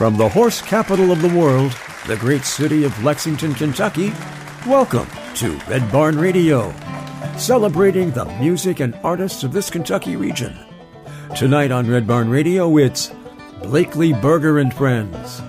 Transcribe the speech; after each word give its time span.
From 0.00 0.16
the 0.16 0.30
horse 0.30 0.62
capital 0.62 1.12
of 1.12 1.20
the 1.20 1.38
world, 1.38 1.76
the 2.06 2.16
great 2.16 2.46
city 2.46 2.84
of 2.84 3.04
Lexington, 3.04 3.52
Kentucky, 3.52 4.14
welcome 4.66 5.06
to 5.34 5.60
Red 5.68 5.92
Barn 5.92 6.18
Radio, 6.18 6.72
celebrating 7.36 8.10
the 8.10 8.24
music 8.40 8.80
and 8.80 8.98
artists 9.04 9.44
of 9.44 9.52
this 9.52 9.68
Kentucky 9.68 10.16
region. 10.16 10.58
Tonight 11.36 11.70
on 11.70 11.86
Red 11.86 12.06
Barn 12.06 12.30
Radio, 12.30 12.78
it's 12.78 13.12
Blakely 13.62 14.14
Berger 14.14 14.58
and 14.58 14.72
Friends. 14.72 15.42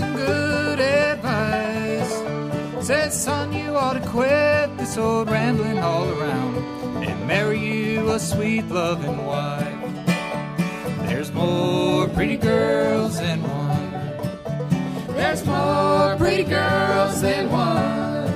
Some 0.00 0.16
good 0.16 0.80
advice. 0.80 2.12
Said, 2.86 3.12
son, 3.12 3.52
you 3.52 3.76
ought 3.76 3.92
to 4.00 4.06
quit 4.08 4.76
this 4.78 4.96
old 4.96 5.30
rambling 5.30 5.78
all 5.78 6.08
around 6.08 6.56
and 7.04 7.26
marry 7.26 7.58
you 7.58 8.10
a 8.10 8.18
sweet 8.18 8.66
loving 8.68 9.26
wife. 9.26 9.90
There's 11.08 11.30
more 11.32 12.08
pretty 12.08 12.38
girls 12.38 13.20
than 13.20 13.42
one. 13.42 13.90
There's 15.16 15.44
more 15.44 16.16
pretty 16.16 16.44
girls 16.44 17.20
than 17.20 17.50
one. 17.50 18.28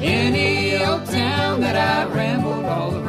Any 0.00 0.78
old 0.84 1.04
town 1.06 1.60
that 1.62 1.76
I 1.76 2.04
rambled 2.14 2.64
all 2.66 2.94
around, 2.94 3.03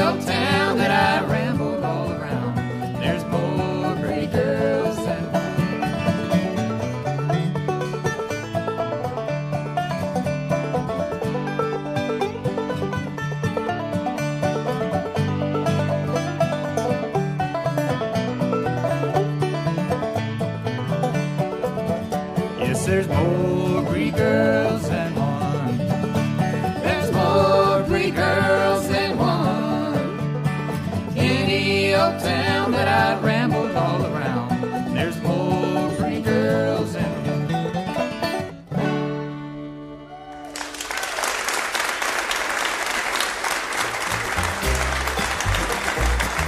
Old 0.00 0.20
town 0.22 0.78
that 0.78 0.92
I 0.92 1.26
rambled 1.26 1.47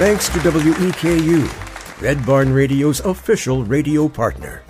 Thanks 0.01 0.31
to 0.31 0.39
WEKU, 0.39 2.01
Red 2.01 2.25
Barn 2.25 2.55
Radio's 2.55 3.01
official 3.01 3.65
radio 3.65 4.09
partner, 4.09 4.63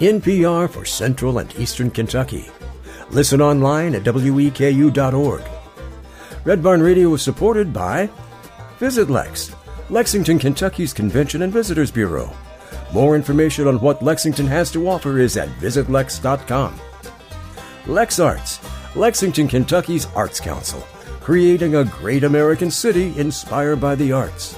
NPR 0.00 0.70
for 0.70 0.86
Central 0.86 1.40
and 1.40 1.54
Eastern 1.58 1.90
Kentucky. 1.90 2.48
Listen 3.10 3.42
online 3.42 3.94
at 3.94 4.04
weku.org. 4.04 5.42
Red 6.42 6.62
Barn 6.62 6.82
Radio 6.82 7.12
is 7.12 7.20
supported 7.20 7.70
by 7.70 8.08
Visit 8.78 9.10
Lex, 9.10 9.54
Lexington, 9.90 10.38
Kentucky's 10.38 10.94
Convention 10.94 11.42
and 11.42 11.52
Visitors 11.52 11.90
Bureau. 11.90 12.34
More 12.90 13.14
information 13.14 13.68
on 13.68 13.80
what 13.80 14.02
Lexington 14.02 14.46
has 14.46 14.72
to 14.72 14.88
offer 14.88 15.18
is 15.18 15.36
at 15.36 15.50
visitlex.com. 15.60 16.80
Lex 17.86 18.18
Arts, 18.18 18.58
Lexington, 18.96 19.48
Kentucky's 19.48 20.06
Arts 20.14 20.40
Council, 20.40 20.80
creating 21.20 21.74
a 21.74 21.84
great 21.84 22.24
American 22.24 22.70
city 22.70 23.12
inspired 23.18 23.82
by 23.82 23.94
the 23.94 24.12
arts. 24.12 24.56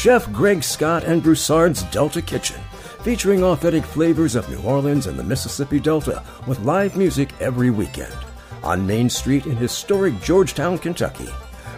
Chef 0.00 0.32
Greg 0.32 0.64
Scott 0.64 1.04
and 1.04 1.22
Broussard's 1.22 1.82
Delta 1.90 2.22
Kitchen, 2.22 2.58
featuring 3.02 3.44
authentic 3.44 3.84
flavors 3.84 4.34
of 4.34 4.48
New 4.48 4.62
Orleans 4.62 5.06
and 5.06 5.18
the 5.18 5.22
Mississippi 5.22 5.78
Delta 5.78 6.24
with 6.46 6.58
live 6.60 6.96
music 6.96 7.34
every 7.38 7.68
weekend. 7.68 8.16
On 8.62 8.86
Main 8.86 9.10
Street 9.10 9.44
in 9.44 9.56
historic 9.58 10.18
Georgetown, 10.22 10.78
Kentucky. 10.78 11.28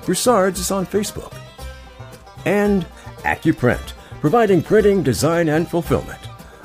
Broussard's 0.07 0.61
is 0.61 0.71
on 0.71 0.87
Facebook. 0.87 1.35
And 2.45 2.87
AccuPrint, 3.25 3.93
providing 4.21 4.63
printing, 4.63 5.03
design, 5.03 5.49
and 5.49 5.69
fulfillment. 5.69 6.21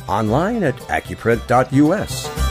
Online 0.08 0.62
at 0.62 0.76
accuprint.us. 0.76 2.47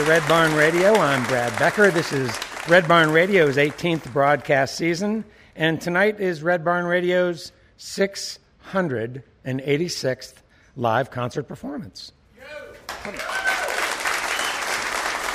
to 0.00 0.06
Red 0.06 0.26
Barn 0.28 0.54
Radio. 0.54 0.94
I'm 0.94 1.26
Brad 1.26 1.58
Becker. 1.58 1.90
This 1.90 2.12
is 2.12 2.32
Red 2.68 2.86
Barn 2.88 3.10
Radio's 3.10 3.58
18th 3.58 4.10
broadcast 4.14 4.76
season, 4.76 5.26
and 5.54 5.78
tonight 5.78 6.18
is 6.20 6.42
Red 6.42 6.64
Barn 6.64 6.86
Radio's 6.86 7.52
686th 7.78 10.34
live 10.76 11.10
concert 11.10 11.42
performance. 11.42 12.12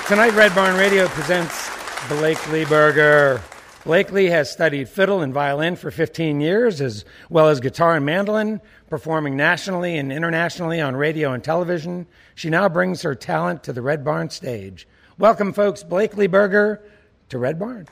Tonight, 0.07 0.33
Red 0.33 0.55
Barn 0.55 0.75
Radio 0.77 1.07
presents 1.09 1.69
Blakely 2.07 2.65
Berger. 2.65 3.39
Blakely 3.83 4.31
has 4.31 4.51
studied 4.51 4.89
fiddle 4.89 5.21
and 5.21 5.31
violin 5.31 5.75
for 5.75 5.91
15 5.91 6.41
years, 6.41 6.81
as 6.81 7.05
well 7.29 7.49
as 7.49 7.59
guitar 7.59 7.97
and 7.97 8.05
mandolin, 8.05 8.59
performing 8.89 9.35
nationally 9.35 9.97
and 9.97 10.11
internationally 10.11 10.81
on 10.81 10.95
radio 10.95 11.33
and 11.33 11.43
television. 11.43 12.07
She 12.35 12.49
now 12.49 12.69
brings 12.69 13.01
her 13.01 13.15
talent 13.15 13.63
to 13.63 13.73
the 13.73 13.81
Red 13.81 14.03
Barn 14.03 14.29
stage. 14.29 14.87
Welcome, 15.17 15.53
folks, 15.53 15.83
Blakely 15.83 16.27
Berger 16.27 16.81
to 17.29 17.37
Red 17.37 17.57
Barn. 17.59 17.87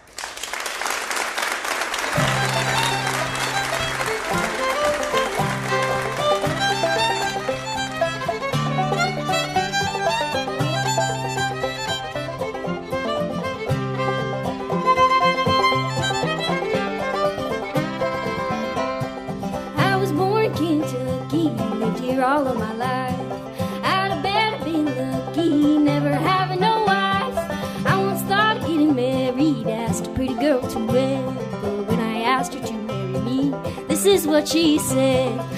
She 34.54 34.78
said. 34.78 35.53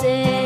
What 0.00 0.37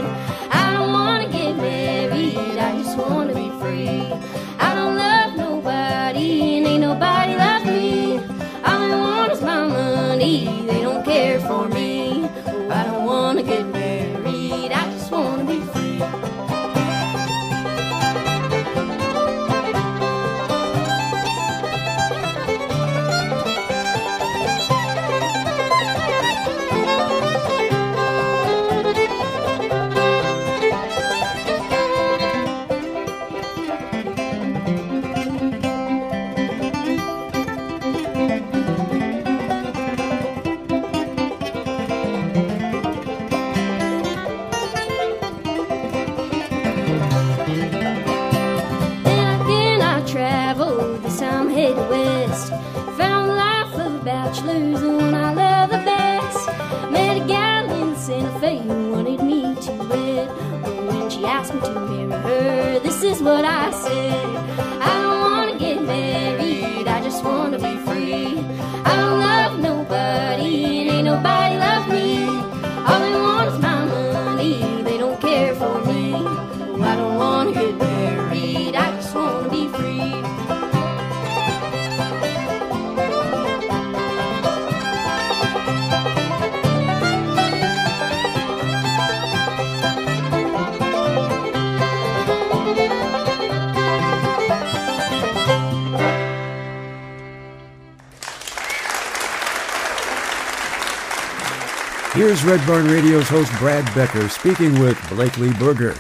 Here's 102.22 102.44
Red 102.44 102.64
Barn 102.69 102.86
Radio's 102.86 103.29
host 103.29 103.50
Brad 103.58 103.84
Becker 103.96 104.29
speaking 104.29 104.79
with 104.79 104.96
Blakely 105.08 105.52
Berger. 105.55 105.96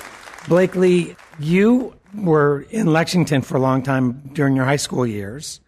Blakely, 0.46 1.16
you 1.40 1.96
were 2.14 2.64
in 2.70 2.86
Lexington 2.86 3.42
for 3.42 3.56
a 3.56 3.60
long 3.60 3.82
time 3.82 4.30
during 4.32 4.54
your 4.54 4.64
high 4.64 4.76
school 4.76 5.04
years, 5.04 5.60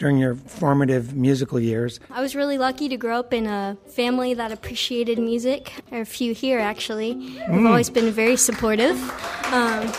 during 0.00 0.18
your 0.18 0.34
formative 0.34 1.14
musical 1.14 1.60
years. 1.60 2.00
I 2.10 2.20
was 2.20 2.34
really 2.34 2.58
lucky 2.58 2.88
to 2.88 2.96
grow 2.96 3.20
up 3.20 3.32
in 3.32 3.46
a 3.46 3.76
family 3.94 4.34
that 4.34 4.50
appreciated 4.50 5.20
music. 5.20 5.72
There 5.90 6.00
are 6.00 6.02
a 6.02 6.04
few 6.04 6.34
here, 6.34 6.58
actually. 6.58 7.14
They've 7.48 7.64
always 7.64 7.88
been 7.88 8.10
very 8.10 8.34
supportive. 8.34 9.00
Um, 9.52 9.92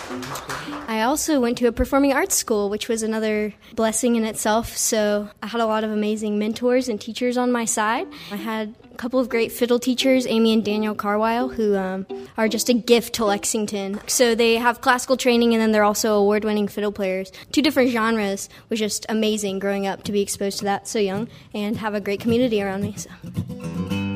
I 0.89 1.03
also 1.03 1.39
went 1.39 1.57
to 1.59 1.67
a 1.67 1.71
performing 1.71 2.11
arts 2.11 2.35
school, 2.35 2.69
which 2.69 2.89
was 2.89 3.01
another 3.01 3.53
blessing 3.75 4.17
in 4.17 4.25
itself. 4.25 4.75
So 4.75 5.29
I 5.41 5.47
had 5.47 5.61
a 5.61 5.65
lot 5.65 5.85
of 5.85 5.91
amazing 5.91 6.37
mentors 6.37 6.89
and 6.89 6.99
teachers 6.99 7.37
on 7.37 7.49
my 7.49 7.63
side. 7.63 8.07
I 8.29 8.35
had 8.35 8.75
a 8.90 8.90
couple 9.01 9.19
of 9.19 9.29
great 9.29 9.51
fiddle 9.51 9.79
teachers, 9.79 10.27
Amy 10.27 10.53
and 10.53 10.63
Daniel 10.63 10.93
Carwile, 10.93 11.49
who 11.49 11.75
um, 11.75 12.05
are 12.37 12.47
just 12.47 12.69
a 12.69 12.73
gift 12.73 13.15
to 13.15 13.25
Lexington. 13.25 13.99
So 14.05 14.35
they 14.35 14.57
have 14.57 14.81
classical 14.81 15.17
training 15.17 15.55
and 15.55 15.61
then 15.61 15.71
they're 15.71 15.83
also 15.83 16.13
award 16.13 16.43
winning 16.43 16.67
fiddle 16.67 16.91
players. 16.91 17.31
Two 17.51 17.63
different 17.63 17.89
genres 17.89 18.47
was 18.69 18.77
just 18.77 19.07
amazing 19.09 19.57
growing 19.57 19.87
up 19.87 20.03
to 20.03 20.11
be 20.11 20.21
exposed 20.21 20.59
to 20.59 20.65
that 20.65 20.87
so 20.87 20.99
young 20.99 21.29
and 21.51 21.77
have 21.77 21.95
a 21.95 21.99
great 21.99 22.19
community 22.19 22.61
around 22.61 22.83
me. 22.83 22.95
So. 22.95 24.10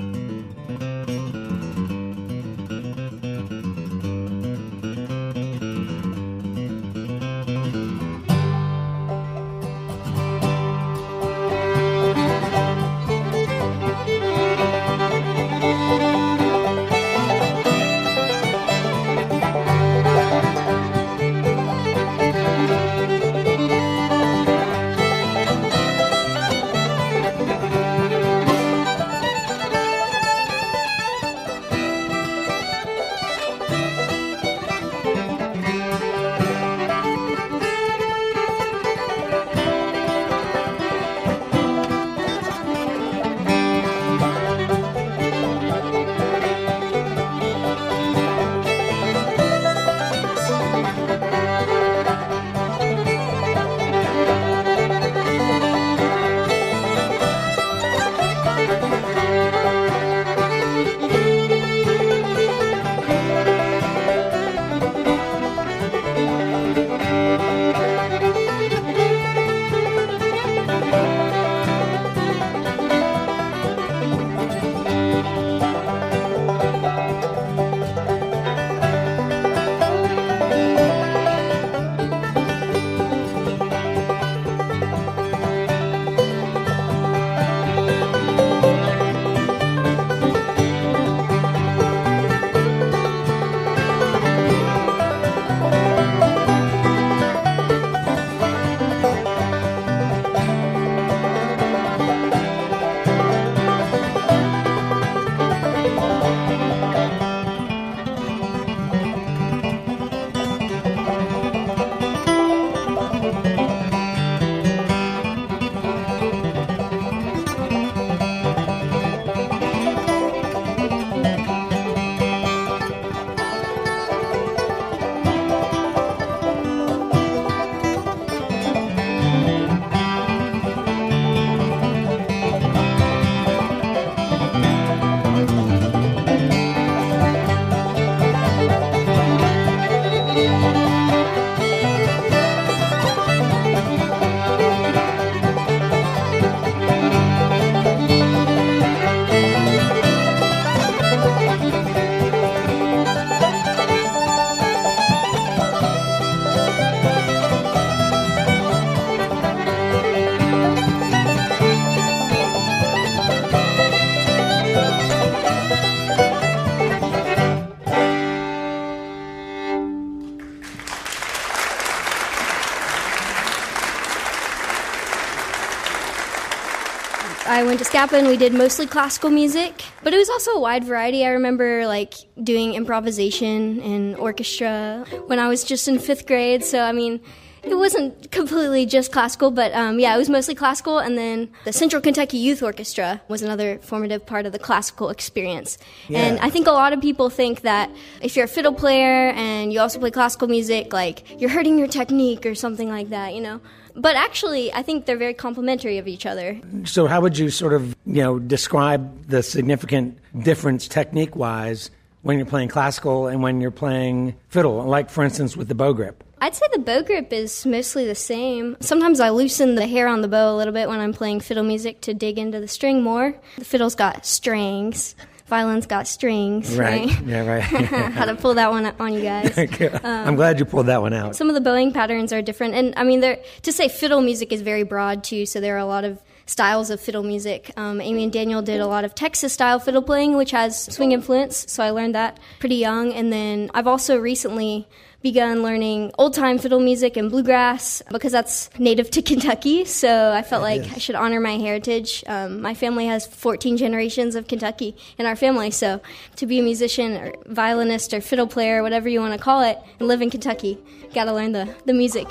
I 177.95 177.97
went 177.97 178.09
to 178.09 178.15
Scapa 178.15 178.17
and 178.17 178.27
we 178.27 178.37
did 178.37 178.53
mostly 178.53 178.87
classical 178.87 179.29
music, 179.29 179.83
but 180.03 180.13
it 180.13 180.17
was 180.17 180.29
also 180.29 180.51
a 180.51 180.59
wide 180.59 180.83
variety. 180.83 181.25
I 181.25 181.29
remember 181.29 181.87
like 181.87 182.13
doing 182.43 182.73
improvisation 182.73 183.79
and 183.81 184.15
orchestra 184.17 185.05
when 185.27 185.39
I 185.39 185.47
was 185.47 185.63
just 185.63 185.87
in 185.87 185.99
fifth 185.99 186.25
grade. 186.25 186.63
So, 186.63 186.81
I 186.81 186.91
mean, 186.91 187.21
it 187.63 187.75
wasn't 187.75 188.31
completely 188.31 188.85
just 188.85 189.11
classical, 189.11 189.49
but 189.49 189.73
um, 189.73 189.99
yeah, 189.99 190.13
it 190.13 190.17
was 190.17 190.29
mostly 190.29 190.55
classical. 190.55 190.99
And 190.99 191.17
then 191.17 191.49
the 191.63 191.71
Central 191.71 192.01
Kentucky 192.01 192.37
Youth 192.37 192.61
Orchestra 192.61 193.21
was 193.27 193.41
another 193.41 193.79
formative 193.79 194.25
part 194.25 194.45
of 194.45 194.51
the 194.51 194.59
classical 194.59 195.09
experience. 195.09 195.77
And 196.09 196.37
I 196.39 196.49
think 196.49 196.67
a 196.67 196.71
lot 196.71 196.93
of 196.93 197.01
people 197.01 197.29
think 197.29 197.61
that 197.61 197.89
if 198.21 198.35
you're 198.35 198.45
a 198.45 198.49
fiddle 198.49 198.73
player 198.73 199.31
and 199.31 199.71
you 199.71 199.79
also 199.79 199.99
play 199.99 200.11
classical 200.11 200.47
music, 200.47 200.91
like 200.93 201.39
you're 201.39 201.49
hurting 201.49 201.79
your 201.79 201.87
technique 201.87 202.45
or 202.45 202.55
something 202.55 202.89
like 202.89 203.09
that, 203.09 203.33
you 203.33 203.41
know. 203.41 203.61
But 203.95 204.15
actually, 204.15 204.73
I 204.73 204.81
think 204.81 205.05
they're 205.05 205.17
very 205.17 205.33
complementary 205.33 205.97
of 205.97 206.07
each 206.07 206.25
other. 206.25 206.59
So, 206.83 207.07
how 207.07 207.21
would 207.21 207.37
you 207.37 207.49
sort 207.49 207.73
of, 207.73 207.95
you 208.05 208.21
know, 208.21 208.39
describe 208.39 209.27
the 209.27 209.41
significant 209.41 210.17
difference 210.43 210.87
technique 210.87 211.35
wise 211.35 211.91
when 212.21 212.37
you're 212.37 212.45
playing 212.45 212.69
classical 212.69 213.27
and 213.27 213.41
when 213.41 213.61
you're 213.61 213.71
playing 213.71 214.35
fiddle? 214.49 214.83
Like, 214.83 215.09
for 215.09 215.23
instance, 215.23 215.55
with 215.55 215.69
the 215.69 215.75
bow 215.75 215.93
grip. 215.93 216.23
I'd 216.41 216.55
say 216.55 216.65
the 216.73 216.79
bow 216.79 217.01
grip 217.01 217.31
is 217.31 217.65
mostly 217.65 218.05
the 218.05 218.15
same. 218.15 218.75
Sometimes 218.81 219.19
I 219.19 219.29
loosen 219.29 219.75
the 219.75 219.87
hair 219.87 220.07
on 220.07 220.21
the 220.21 220.27
bow 220.27 220.53
a 220.53 220.57
little 220.57 220.73
bit 220.73 220.89
when 220.89 220.99
I'm 220.99 221.13
playing 221.13 221.39
fiddle 221.39 221.63
music 221.63 222.01
to 222.01 222.13
dig 222.13 222.37
into 222.37 222.59
the 222.59 222.67
string 222.67 223.01
more. 223.01 223.33
The 223.57 223.65
fiddle's 223.65 223.95
got 223.95 224.25
strings. 224.25 225.15
Violin's 225.47 225.85
got 225.85 226.07
strings, 226.07 226.75
right? 226.75 227.07
Yeah, 227.21 227.45
right. 227.45 227.61
How 228.13 228.25
to 228.25 228.35
pull 228.35 228.55
that 228.55 228.71
one 228.71 228.87
on 228.99 229.13
you 229.13 229.21
guys. 229.21 229.55
I'm 230.03 230.35
glad 230.35 230.57
you 230.57 230.65
pulled 230.65 230.87
that 230.87 231.01
one 231.01 231.13
out. 231.13 231.35
Some 231.35 231.49
of 231.49 231.55
the 231.55 231.61
bowing 231.61 231.91
patterns 231.91 232.33
are 232.33 232.41
different, 232.41 232.73
and 232.73 232.93
I 232.97 233.03
mean, 233.03 233.21
to 233.21 233.71
say 233.71 233.87
fiddle 233.87 234.21
music 234.21 234.51
is 234.51 234.61
very 234.61 234.83
broad 234.83 235.23
too. 235.23 235.45
So 235.45 235.59
there 235.61 235.75
are 235.75 235.79
a 235.79 235.85
lot 235.85 236.03
of 236.03 236.19
styles 236.47 236.89
of 236.89 236.99
fiddle 236.99 237.23
music. 237.23 237.71
Um, 237.77 238.01
Amy 238.01 238.23
and 238.23 238.33
Daniel 238.33 238.61
did 238.61 238.79
a 238.79 238.87
lot 238.87 239.03
of 239.03 239.13
Texas 239.13 239.53
style 239.53 239.79
fiddle 239.79 240.01
playing, 240.01 240.35
which 240.35 240.51
has 240.51 240.85
swing 240.93 241.11
influence. 241.11 241.71
So 241.71 241.83
I 241.83 241.91
learned 241.91 242.15
that 242.15 242.39
pretty 242.59 242.75
young, 242.75 243.13
and 243.13 243.31
then 243.31 243.69
I've 243.73 243.87
also 243.87 244.17
recently 244.17 244.87
begun 245.22 245.63
learning 245.63 246.12
old 246.17 246.34
time 246.34 246.57
fiddle 246.57 246.79
music 246.79 247.17
and 247.17 247.31
bluegrass 247.31 248.01
because 248.12 248.31
that's 248.31 248.69
native 248.79 249.10
to 249.12 249.22
Kentucky. 249.29 249.86
So 249.86 250.31
I 250.31 250.41
felt 250.41 250.62
like 250.62 250.84
I 250.93 250.98
should 250.98 251.15
honor 251.15 251.39
my 251.39 251.57
heritage. 251.57 252.24
Um, 252.27 252.62
my 252.62 252.74
family 252.74 253.07
has 253.07 253.25
14 253.25 253.77
generations 253.77 254.36
of 254.36 254.48
Kentucky 254.48 254.95
in 255.17 255.25
our 255.25 255.36
family. 255.36 255.72
So 255.72 256.01
to 256.36 256.45
be 256.45 256.60
a 256.60 256.63
musician 256.63 257.13
or 257.15 257.34
violinist 257.45 258.13
or 258.13 258.22
fiddle 258.22 258.48
player, 258.48 258.84
whatever 258.84 259.10
you 259.10 259.19
want 259.19 259.34
to 259.34 259.39
call 259.39 259.62
it, 259.62 259.79
and 260.00 260.07
live 260.07 260.22
in 260.22 260.29
Kentucky, 260.29 260.77
got 261.13 261.25
to 261.25 261.34
learn 261.34 261.51
the, 261.51 261.74
the 261.86 261.93
music. 261.93 262.27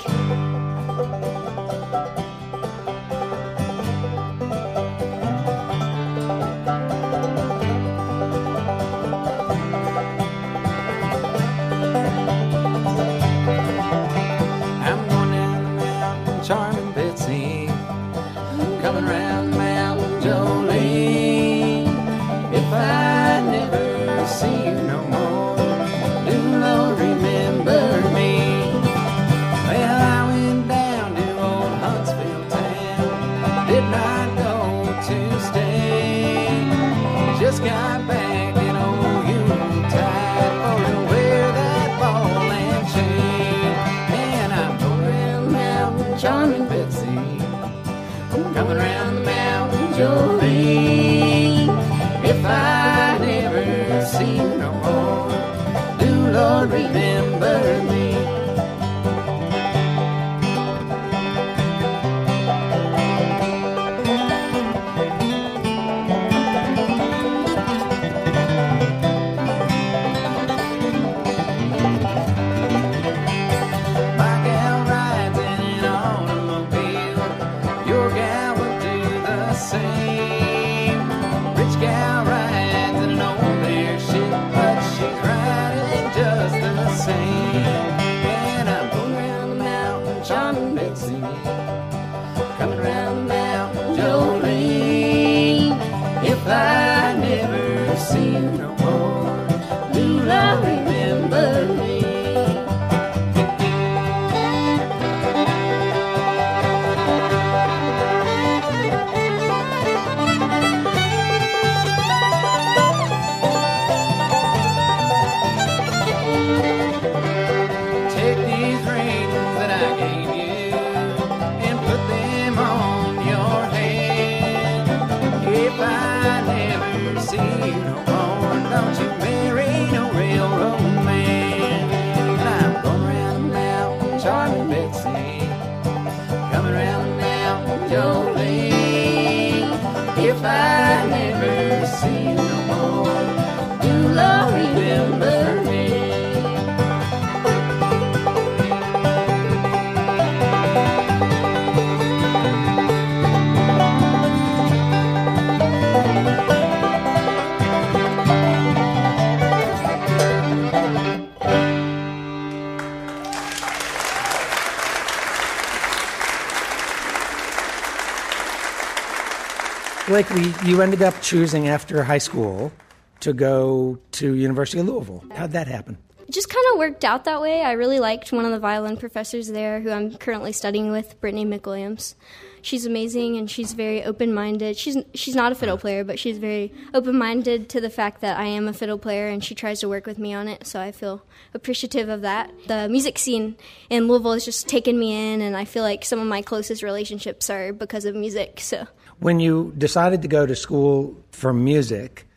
Blakely, 170.15 170.53
you 170.63 170.81
ended 170.81 171.01
up 171.01 171.13
choosing 171.21 171.67
after 171.67 172.01
high 172.01 172.19
school 172.19 172.71
to 173.19 173.33
go 173.33 173.99
to 174.13 174.33
University 174.33 174.79
of 174.79 174.87
Louisville. 174.87 175.25
How'd 175.33 175.51
that 175.51 175.67
happen? 175.67 175.97
It 176.25 176.31
just 176.31 176.47
kind 176.47 176.65
of 176.71 176.79
worked 176.79 177.03
out 177.03 177.25
that 177.25 177.41
way. 177.41 177.61
I 177.63 177.73
really 177.73 177.99
liked 177.99 178.31
one 178.31 178.45
of 178.45 178.51
the 178.51 178.59
violin 178.59 178.95
professors 178.95 179.49
there 179.49 179.81
who 179.81 179.91
I'm 179.91 180.15
currently 180.15 180.53
studying 180.53 180.89
with, 180.89 181.19
Brittany 181.19 181.45
McWilliams. 181.45 182.15
She's 182.61 182.85
amazing 182.85 183.35
and 183.35 183.51
she's 183.51 183.73
very 183.73 184.05
open-minded. 184.05 184.77
She's 184.77 184.97
she's 185.13 185.35
not 185.35 185.51
a 185.51 185.55
fiddle 185.55 185.77
player, 185.77 186.05
but 186.05 186.17
she's 186.17 186.37
very 186.37 186.73
open-minded 186.93 187.67
to 187.71 187.81
the 187.81 187.89
fact 187.89 188.21
that 188.21 188.39
I 188.39 188.45
am 188.45 188.69
a 188.69 188.73
fiddle 188.73 188.97
player 188.97 189.27
and 189.27 189.43
she 189.43 189.53
tries 189.53 189.81
to 189.81 189.89
work 189.89 190.05
with 190.05 190.17
me 190.17 190.33
on 190.33 190.47
it, 190.47 190.65
so 190.65 190.79
I 190.79 190.93
feel 190.93 191.25
appreciative 191.53 192.07
of 192.07 192.21
that. 192.21 192.53
The 192.67 192.87
music 192.87 193.19
scene 193.19 193.57
in 193.89 194.07
Louisville 194.07 194.31
has 194.31 194.45
just 194.45 194.69
taken 194.69 194.97
me 194.97 195.33
in 195.33 195.41
and 195.41 195.57
I 195.57 195.65
feel 195.65 195.83
like 195.83 196.05
some 196.05 196.19
of 196.19 196.27
my 196.27 196.41
closest 196.41 196.83
relationships 196.83 197.49
are 197.49 197.73
because 197.73 198.05
of 198.05 198.15
music. 198.15 198.61
So 198.61 198.87
When 199.19 199.39
you 199.39 199.73
decided 199.77 200.21
to 200.23 200.27
go 200.27 200.45
to 200.45 200.55
school 200.55 201.15
for 201.31 201.53
music, 201.53 202.27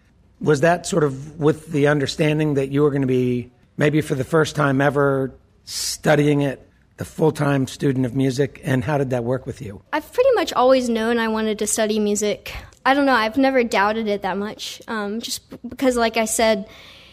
was 0.41 0.61
that 0.61 0.87
sort 0.87 1.05
of 1.05 1.39
with 1.39 1.73
the 1.73 1.89
understanding 1.89 2.55
that 2.55 2.71
you 2.71 2.83
were 2.83 2.91
going 2.91 3.03
to 3.03 3.09
be 3.09 3.51
maybe 3.77 4.01
for 4.01 4.15
the 4.15 4.25
first 4.25 4.55
time 4.57 4.81
ever 4.81 5.33
studying 5.65 6.43
it, 6.43 6.67
the 6.97 7.05
full 7.05 7.33
time 7.33 7.67
student 7.67 8.07
of 8.07 8.15
music, 8.15 8.61
and 8.65 8.85
how 8.85 8.99
did 8.99 9.11
that 9.11 9.25
work 9.25 9.47
with 9.47 9.61
you? 9.61 9.83
I've 9.93 10.13
pretty 10.13 10.31
much 10.35 10.53
always 10.53 10.89
known 10.89 11.19
I 11.19 11.29
wanted 11.29 11.59
to 11.61 11.67
study 11.67 11.99
music. 11.99 12.55
I 12.85 12.95
don't 12.95 13.07
know, 13.07 13.15
I've 13.15 13.37
never 13.37 13.63
doubted 13.65 14.09
it 14.09 14.23
that 14.23 14.37
much. 14.37 14.81
Um, 14.89 15.21
just 15.21 15.43
because, 15.69 15.97
like 15.97 16.17
I 16.17 16.25
said, 16.25 16.69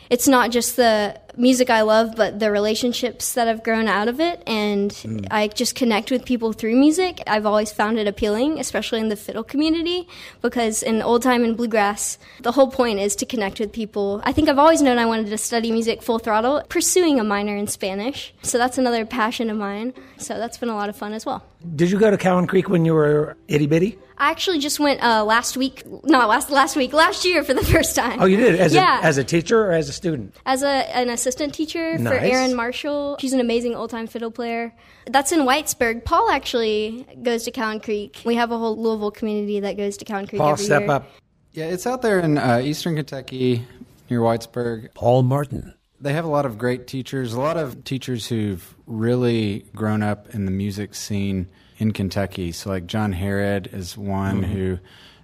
it's 0.09 0.27
not 0.27 0.51
just 0.51 0.75
the 0.75 1.19
music 1.37 1.69
I 1.69 1.81
love, 1.81 2.15
but 2.15 2.39
the 2.39 2.51
relationships 2.51 3.33
that 3.33 3.47
have 3.47 3.63
grown 3.63 3.87
out 3.87 4.07
of 4.07 4.19
it. 4.19 4.41
And 4.47 4.91
Mm. 4.91 5.27
I 5.31 5.47
just 5.47 5.75
connect 5.75 6.11
with 6.11 6.25
people 6.25 6.53
through 6.53 6.75
music. 6.75 7.21
I've 7.27 7.45
always 7.45 7.71
found 7.71 7.97
it 7.99 8.07
appealing, 8.07 8.59
especially 8.59 8.99
in 8.99 9.09
the 9.09 9.15
fiddle 9.15 9.43
community, 9.43 10.07
because 10.41 10.81
in 10.83 11.01
old 11.01 11.21
time 11.21 11.43
and 11.43 11.55
bluegrass, 11.57 12.17
the 12.41 12.51
whole 12.53 12.69
point 12.69 12.99
is 12.99 13.15
to 13.17 13.25
connect 13.25 13.59
with 13.59 13.71
people. 13.71 14.21
I 14.23 14.31
think 14.31 14.49
I've 14.49 14.59
always 14.59 14.81
known 14.81 14.97
I 14.97 15.05
wanted 15.05 15.27
to 15.29 15.37
study 15.37 15.71
music 15.71 16.01
full 16.01 16.19
throttle, 16.19 16.63
pursuing 16.69 17.19
a 17.19 17.23
minor 17.23 17.55
in 17.55 17.67
Spanish. 17.67 18.33
So 18.41 18.57
that's 18.57 18.77
another 18.77 19.05
passion 19.05 19.49
of 19.49 19.57
mine. 19.57 19.93
So 20.17 20.37
that's 20.37 20.57
been 20.57 20.69
a 20.69 20.75
lot 20.75 20.89
of 20.89 20.95
fun 20.95 21.13
as 21.13 21.25
well. 21.25 21.43
Did 21.75 21.91
you 21.91 21.99
go 21.99 22.11
to 22.11 22.17
Cowan 22.17 22.47
Creek 22.47 22.69
when 22.69 22.85
you 22.85 22.93
were 22.93 23.37
itty 23.47 23.67
bitty? 23.67 23.97
I 24.17 24.31
actually 24.31 24.59
just 24.59 24.79
went 24.79 25.03
uh, 25.03 25.25
last 25.25 25.57
week, 25.57 25.83
not 26.05 26.29
last 26.29 26.49
last 26.49 26.75
week, 26.75 26.93
last 26.93 27.25
year 27.25 27.43
for 27.43 27.53
the 27.53 27.63
first 27.73 27.95
time. 27.95 28.21
Oh, 28.21 28.25
you 28.25 28.37
did 28.37 28.55
as 28.55 28.73
yeah. 28.73 28.99
a 28.99 29.03
as 29.03 29.17
a 29.17 29.23
teacher 29.23 29.65
or 29.65 29.71
as 29.71 29.89
a 29.89 29.93
student? 29.93 30.35
as 30.45 30.63
a, 30.63 30.95
an 30.95 31.09
assistant 31.09 31.53
teacher 31.53 31.97
for 31.97 32.17
Erynn 32.17 32.55
Marshall. 32.55 33.17
She's 33.19 33.33
an 33.33 33.39
amazing 33.39 33.75
old 33.75 33.89
time 33.89 34.07
fiddle 34.07 34.31
player. 34.31 34.73
That's 35.07 35.31
in 35.31 35.41
Whitesburg. 35.41 36.05
Paul 36.05 36.29
actually 36.29 37.05
goes 37.23 37.43
to 37.43 37.51
Cowan 37.51 37.79
Creek. 37.79 38.21
We 38.25 38.35
have 38.35 38.51
a 38.51 38.57
whole 38.57 38.81
Louisville 38.81 39.11
community 39.11 39.59
that 39.61 39.75
goes 39.75 39.97
to 39.97 40.05
Cowan 40.05 40.27
Creek 40.27 40.39
Paul, 40.39 40.51
every 40.51 40.63
step 40.63 40.83
year. 40.83 40.91
up. 40.91 41.11
Yeah, 41.51 41.65
it's 41.65 41.87
out 41.87 42.01
there 42.01 42.19
in 42.19 42.37
uh, 42.37 42.61
eastern 42.63 42.95
Kentucky 42.95 43.65
near 44.09 44.19
Whitesburg. 44.19 44.93
Paul 44.93 45.23
Martin. 45.23 45.73
They 45.99 46.13
have 46.13 46.25
a 46.25 46.29
lot 46.29 46.45
of 46.45 46.57
great 46.57 46.87
teachers, 46.87 47.33
a 47.33 47.39
lot 47.39 47.57
of 47.57 47.83
teachers 47.83 48.27
who've 48.27 48.74
really 48.87 49.65
grown 49.75 50.03
up 50.03 50.33
in 50.33 50.45
the 50.45 50.51
music 50.51 50.95
scene 50.95 51.47
in 51.77 51.91
Kentucky. 51.91 52.51
So, 52.51 52.69
like 52.69 52.87
John 52.87 53.11
Harrod 53.11 53.69
is 53.73 53.97
one 53.97 54.41
mm-hmm. 54.41 54.51
who 54.51 54.79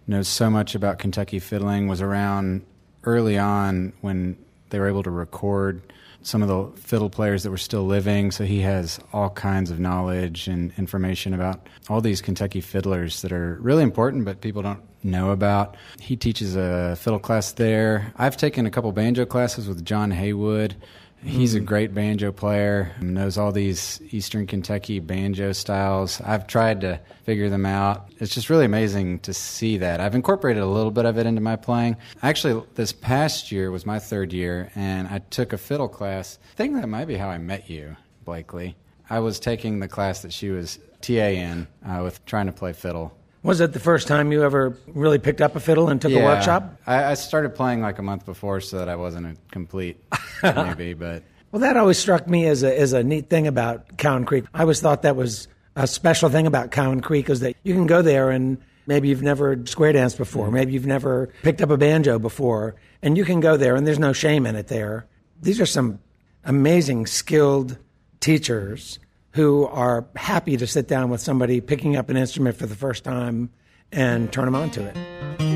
knows 0.08 0.28
so 0.28 0.50
much 0.50 0.76
about 0.76 1.00
Kentucky 1.00 1.40
fiddling, 1.40 1.88
was 1.88 2.02
around 2.02 2.66
early 3.04 3.38
on 3.38 3.94
when 4.02 4.38
they 4.70 4.80
were 4.80 4.88
able 4.88 5.04
to 5.04 5.12
record 5.12 5.82
some 6.24 6.44
of 6.44 6.48
the 6.48 6.80
fiddle 6.80 7.10
players 7.10 7.44
that 7.44 7.52
were 7.52 7.58
still 7.58 7.86
living. 7.86 8.32
So, 8.32 8.44
he 8.44 8.62
has 8.62 9.00
all 9.14 9.30
kinds 9.30 9.72
of 9.72 9.80
knowledge 9.80 10.48
and 10.48 10.74
information 10.78 11.34
about 11.34 11.68
all 11.90 12.02
these 12.02 12.22
Kentucky 12.22 12.62
fiddlers 12.62 13.22
that 13.22 13.32
are 13.32 13.58
really 13.62 13.84
important, 13.84 14.26
but 14.26 14.42
people 14.42 14.62
don't 14.62 14.82
know 15.04 15.32
about. 15.32 15.78
He 16.00 16.16
teaches 16.16 16.56
a 16.56 16.96
fiddle 16.96 17.20
class 17.20 17.54
there. 17.54 18.14
I've 18.18 18.38
taken 18.38 18.66
a 18.66 18.72
couple 18.72 18.92
banjo 18.92 19.26
classes 19.26 19.68
with 19.68 19.84
John 19.86 20.12
Haywood. 20.12 20.76
He's 21.24 21.54
a 21.54 21.60
great 21.60 21.94
banjo 21.94 22.32
player, 22.32 22.92
knows 23.00 23.38
all 23.38 23.52
these 23.52 24.02
Eastern 24.10 24.48
Kentucky 24.48 25.00
banjo 25.00 25.52
styles. 25.52 26.20
I've 26.22 26.48
tried 26.48 26.82
to 26.82 27.00
figure 27.24 27.50
them 27.50 27.66
out. 27.66 28.10
It's 28.18 28.34
just 28.34 28.50
really 28.50 28.66
amazing 28.66 29.20
to 29.20 29.34
see 29.34 29.78
that. 29.78 30.00
I've 30.00 30.16
incorporated 30.16 30.64
a 30.64 30.68
little 30.68 30.90
bit 30.90 31.06
of 31.06 31.20
it 31.20 31.28
into 31.28 31.42
my 31.42 31.58
playing. 31.58 31.98
Actually, 32.24 32.64
this 32.74 32.92
past 32.92 33.52
year 33.52 33.70
was 33.70 33.86
my 33.86 34.00
third 34.00 34.34
year, 34.34 34.72
and 34.74 35.08
I 35.08 35.20
took 35.20 35.54
a 35.54 35.58
fiddle 35.60 35.90
class. 35.90 36.40
I 36.54 36.56
think 36.56 36.74
that 36.76 36.88
might 36.88 37.06
be 37.06 37.18
how 37.18 37.30
I 37.30 37.38
met 37.38 37.70
you, 37.70 37.96
Blakely. 38.26 38.76
I 39.10 39.20
was 39.20 39.40
taking 39.40 39.80
the 39.80 39.88
class 39.88 40.22
that 40.22 40.34
she 40.34 40.50
was 40.50 40.80
TA 41.02 41.12
in 41.12 41.68
uh, 41.86 42.02
with 42.04 42.24
trying 42.26 42.46
to 42.48 42.52
play 42.52 42.74
fiddle. 42.74 43.16
Was 43.44 43.60
it 43.60 43.74
the 43.74 43.80
first 43.80 44.08
time 44.08 44.32
you 44.32 44.44
ever 44.44 44.78
really 44.88 45.18
picked 45.18 45.42
up 45.42 45.56
a 45.56 45.60
fiddle 45.60 45.90
and 45.90 46.00
took 46.00 46.12
a 46.12 46.24
workshop? 46.24 46.80
I, 46.86 47.06
I 47.06 47.14
started 47.16 47.56
playing 47.56 47.82
like 47.82 47.98
a 47.98 48.04
month 48.04 48.26
before 48.26 48.62
so 48.62 48.78
that 48.78 48.88
I 48.88 48.96
wasn't 48.96 49.26
a 49.26 49.36
complete 49.52 50.08
newbie, 50.42 50.98
but 50.98 51.24
Well, 51.52 51.62
that 51.62 51.76
always 51.76 51.98
struck 51.98 52.28
me 52.28 52.46
as 52.46 52.62
a 52.62 52.80
as 52.80 52.94
a 52.94 53.04
neat 53.04 53.30
thing 53.30 53.48
about 53.48 53.98
Cowan 53.98 54.26
Creek. 54.26 54.46
I 54.54 54.62
always 54.62 54.80
thought 54.80 55.02
that 55.02 55.16
was 55.16 55.48
a 55.76 55.88
special 55.88 56.30
thing 56.30 56.46
about 56.46 56.70
Cowan 56.72 57.02
Creek 57.02 57.30
is 57.30 57.40
that 57.40 57.56
you 57.64 57.74
can 57.74 57.88
go 57.88 58.04
there 58.04 58.30
and 58.30 58.58
maybe 58.86 59.08
you've 59.10 59.24
never 59.24 59.66
square 59.66 59.94
danced 59.94 60.18
before, 60.18 60.46
mm-hmm. 60.46 60.56
maybe 60.56 60.74
you've 60.74 60.86
never 60.86 61.30
picked 61.42 61.62
up 61.62 61.72
a 61.72 61.78
banjo 61.78 62.20
before, 62.20 62.76
and 63.02 63.18
you 63.18 63.26
can 63.26 63.40
go 63.40 63.58
there 63.58 63.76
and 63.76 63.88
there's 63.88 64.00
no 64.00 64.14
shame 64.14 64.46
in 64.46 64.56
it 64.56 64.68
there. 64.68 65.08
These 65.42 65.60
are 65.60 65.66
some 65.66 66.00
amazing 66.46 67.08
skilled 67.08 67.78
teachers 68.20 69.00
who 69.34 69.66
are 69.66 70.06
happy 70.16 70.58
to 70.58 70.68
sit 70.68 70.88
down 70.88 71.10
with 71.10 71.22
somebody 71.22 71.62
picking 71.62 71.96
up 71.96 72.10
an 72.10 72.18
instrument 72.18 72.58
for 72.58 72.66
the 72.66 72.76
first 72.76 73.04
time 73.04 73.50
and 73.92 74.32
turn 74.32 74.46
them 74.46 74.56
on 74.56 74.70
to 74.72 74.86
it. 74.86 75.51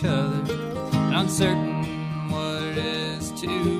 Each 0.00 0.06
other, 0.06 0.54
and 0.92 1.14
uncertain 1.14 2.30
what 2.30 2.62
it 2.62 2.78
is 2.78 3.30
to 3.32 3.79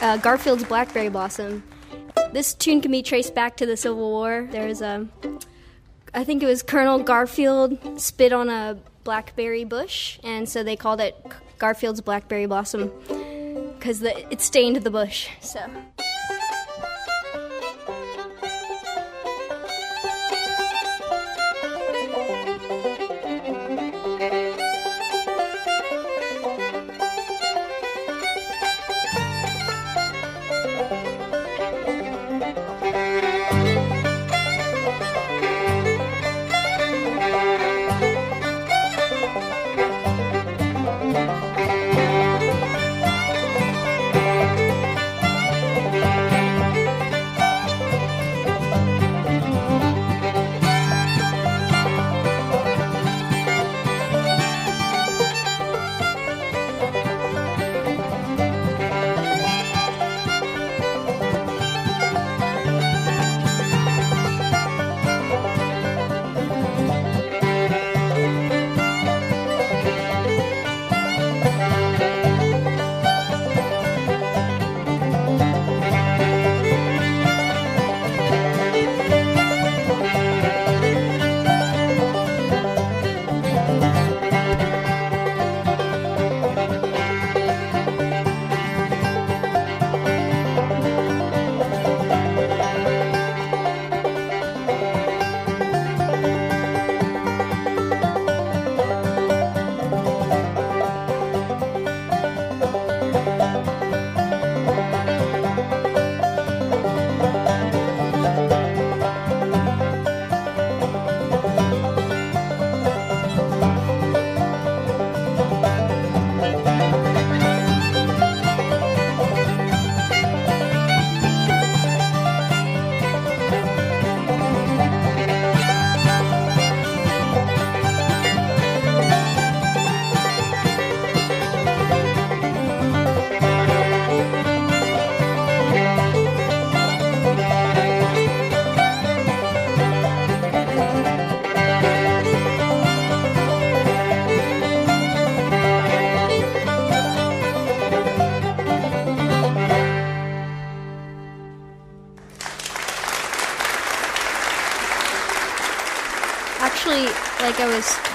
uh, 0.00 0.16
Garfield's 0.18 0.64
Blackberry 0.64 1.08
Blossom. 1.08 1.62
This 2.32 2.54
tune 2.54 2.80
can 2.80 2.90
be 2.90 3.02
traced 3.02 3.34
back 3.34 3.56
to 3.56 3.66
the 3.66 3.76
Civil 3.76 4.10
War. 4.10 4.48
There's 4.50 4.80
a, 4.80 5.06
I 6.14 6.24
think 6.24 6.42
it 6.42 6.46
was 6.46 6.62
Colonel 6.62 7.00
Garfield 7.00 8.00
spit 8.00 8.32
on 8.32 8.48
a 8.48 8.78
blackberry 9.04 9.64
bush, 9.64 10.18
and 10.22 10.48
so 10.48 10.62
they 10.62 10.76
called 10.76 11.00
it 11.00 11.16
Garfield's 11.58 12.00
Blackberry 12.00 12.46
Blossom 12.46 12.92
because 13.78 14.02
it 14.02 14.40
stained 14.40 14.76
the 14.76 14.90
bush. 14.90 15.28
So. 15.40 15.60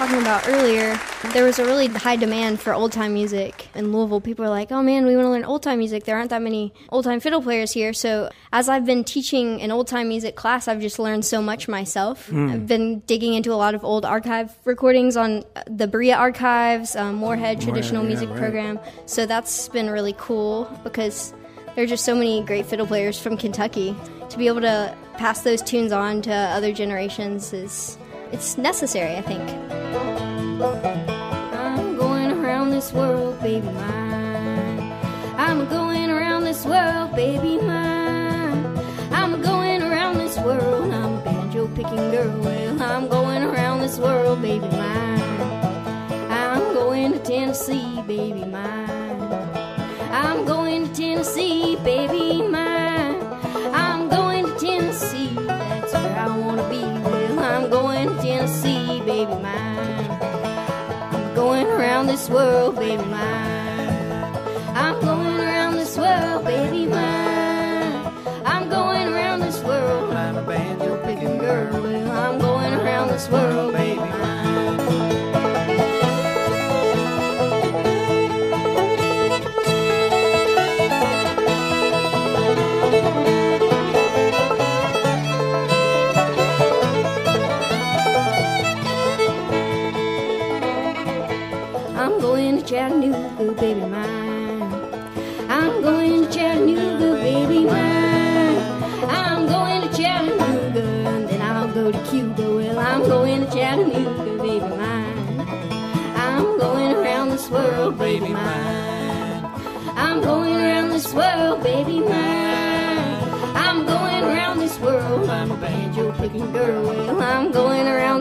Talking 0.06 0.22
about 0.22 0.46
earlier, 0.46 0.96
there 1.32 1.42
was 1.42 1.58
a 1.58 1.64
really 1.64 1.88
high 1.88 2.14
demand 2.14 2.60
for 2.60 2.72
old 2.72 2.92
time 2.92 3.12
music 3.12 3.66
in 3.74 3.92
Louisville. 3.92 4.20
People 4.20 4.44
are 4.44 4.48
like, 4.48 4.70
oh 4.70 4.80
man, 4.80 5.04
we 5.04 5.16
want 5.16 5.26
to 5.26 5.30
learn 5.30 5.44
old 5.44 5.64
time 5.64 5.80
music. 5.80 6.04
There 6.04 6.16
aren't 6.16 6.30
that 6.30 6.42
many 6.42 6.72
old 6.90 7.04
time 7.04 7.18
fiddle 7.18 7.42
players 7.42 7.72
here. 7.72 7.92
So, 7.92 8.30
as 8.52 8.68
I've 8.68 8.86
been 8.86 9.02
teaching 9.02 9.60
an 9.62 9.72
old 9.72 9.88
time 9.88 10.06
music 10.06 10.36
class, 10.36 10.68
I've 10.68 10.80
just 10.80 11.00
learned 11.00 11.24
so 11.24 11.42
much 11.42 11.66
myself. 11.66 12.32
I've 12.32 12.68
been 12.68 13.00
digging 13.00 13.34
into 13.34 13.52
a 13.52 13.58
lot 13.58 13.74
of 13.74 13.84
old 13.84 14.04
archive 14.04 14.56
recordings 14.64 15.16
on 15.16 15.42
the 15.66 15.88
Berea 15.88 16.14
archives, 16.14 16.94
um, 16.94 17.16
Morehead 17.16 17.60
Traditional 17.60 18.04
yeah, 18.04 18.08
Music 18.08 18.28
right. 18.28 18.38
Program. 18.38 18.78
So, 19.06 19.26
that's 19.26 19.68
been 19.70 19.90
really 19.90 20.14
cool 20.18 20.70
because 20.84 21.34
there 21.74 21.82
are 21.82 21.88
just 21.88 22.04
so 22.04 22.14
many 22.14 22.44
great 22.44 22.66
fiddle 22.66 22.86
players 22.86 23.20
from 23.20 23.36
Kentucky. 23.36 23.96
To 24.28 24.38
be 24.38 24.46
able 24.46 24.60
to 24.60 24.96
pass 25.14 25.42
those 25.42 25.62
tunes 25.62 25.90
on 25.90 26.22
to 26.22 26.32
other 26.32 26.72
generations 26.72 27.52
is 27.52 27.98
it's 28.32 28.58
necessary, 28.58 29.16
I 29.16 29.22
think. 29.22 29.42
I'm 31.54 31.96
going 31.96 32.32
around 32.32 32.70
this 32.70 32.92
world, 32.92 33.40
baby 33.40 33.68
mine. 33.68 34.92
I'm 35.36 35.68
going 35.68 36.10
around 36.10 36.44
this 36.44 36.64
world, 36.64 37.14
baby 37.14 37.58
mine. 37.58 38.78
I'm 39.12 39.42
going 39.42 39.82
around 39.82 40.18
this 40.18 40.38
world. 40.38 40.92
I'm 40.92 41.14
a 41.14 41.24
banjo 41.24 41.68
picking 41.68 42.10
girl. 42.10 42.40
Well, 42.40 42.82
I'm 42.82 43.08
going 43.08 43.42
around 43.42 43.80
this 43.80 43.98
world, 43.98 44.42
baby 44.42 44.68
mine. 44.68 45.20
I'm 46.30 46.74
going 46.74 47.12
to 47.12 47.18
Tennessee, 47.18 48.02
baby 48.06 48.44
mine. 48.44 49.20
I'm 50.10 50.44
going 50.44 50.88
to 50.88 50.94
Tennessee, 50.94 51.76
baby 51.76 52.42
mine. 52.42 52.65
I'm 57.66 57.72
going 57.72 58.08
to 58.08 58.22
Tennessee, 58.22 59.00
baby 59.00 59.34
mine. 59.42 60.10
I'm 60.22 61.34
going 61.34 61.66
around 61.66 62.06
this 62.06 62.30
world, 62.30 62.76
baby 62.76 63.02
mine. 63.02 64.22
I'm 64.72 65.00
going 65.00 65.36
around 65.40 65.74
this 65.74 65.98
world, 65.98 66.44
baby 66.44 66.86
mine. 66.86 68.14
I'm 68.44 68.68
going 68.68 69.08
around 69.08 69.40
this 69.40 69.60
world. 69.64 70.12
I'm 70.14 70.36
a 70.36 70.42
banjo 70.42 71.02
picking 71.02 71.38
girl. 71.38 71.84
I'm 72.12 72.38
going 72.38 72.72
around 72.72 73.08
this 73.08 73.28
world, 73.28 73.72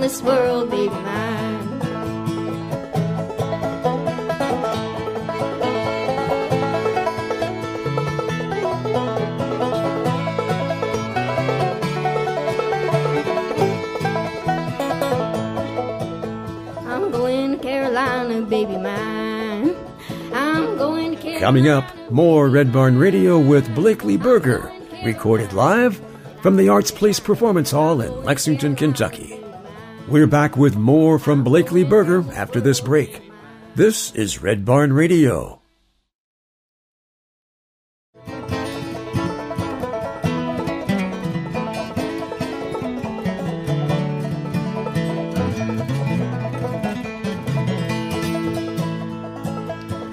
this 0.06 0.22
world 0.22 0.70
be 0.70 0.88
mine. 0.88 1.66
Coming 21.40 21.68
up, 21.68 21.86
more 22.12 22.50
Red 22.50 22.72
Barn 22.72 22.98
Radio 22.98 23.40
with 23.40 23.74
Blakely 23.74 24.18
Berger, 24.18 24.72
recorded 25.04 25.54
live 25.54 26.00
from 26.44 26.58
the 26.58 26.70
Arts 26.70 26.92
Place 26.92 27.20
Performance 27.20 27.72
Hall 27.72 28.02
in 28.02 28.24
Lexington, 28.24 28.76
Kentucky. 28.76 29.35
We're 30.08 30.28
back 30.28 30.56
with 30.56 30.76
more 30.76 31.18
from 31.18 31.44
Blakely 31.44 31.84
Berger 31.84 32.24
after 32.34 32.62
this 32.62 32.80
break. 32.80 33.24
This 33.74 34.14
is 34.14 34.40
Red 34.40 34.64
Barn 34.64 34.94
Radio. 34.94 35.60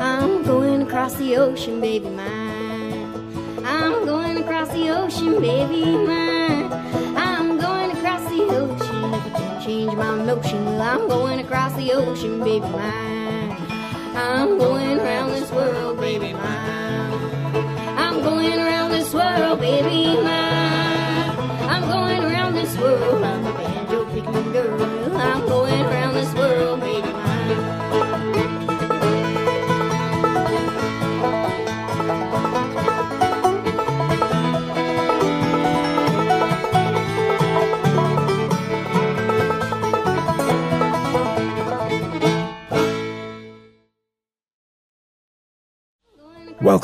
I'm 0.00 0.42
going 0.42 0.80
across 0.80 1.14
the 1.16 1.36
ocean, 1.36 1.82
baby 1.82 2.08
mine. 2.08 3.62
I'm 3.62 4.06
going 4.06 4.38
across 4.38 4.70
the 4.70 4.88
ocean, 4.88 5.38
baby 5.38 5.84
mine. 5.98 6.72
I'm 7.14 7.31
change 9.64 9.94
my 9.94 10.24
notion, 10.24 10.64
well, 10.64 10.80
I'm 10.82 11.08
going 11.08 11.38
across 11.38 11.72
the 11.74 11.92
ocean, 11.92 12.40
baby 12.40 12.66
mine. 12.66 13.56
I'm 14.14 14.58
going 14.58 14.98
around 14.98 15.30
this 15.30 15.50
world, 15.52 16.00
baby 16.00 16.32
mine. 16.32 17.12
I'm 17.96 18.22
going 18.22 18.58
around 18.58 18.90
this 18.90 19.14
world, 19.14 19.60
baby 19.60 20.20
mine. 20.20 21.36
I'm 21.70 21.82
going 21.88 22.24
around 22.24 22.54
this 22.54 22.76
world. 22.76 23.22
I'm 23.22 23.46
a 23.46 23.52
banjo 23.52 24.04
picking 24.06 24.52
girl. 24.52 25.01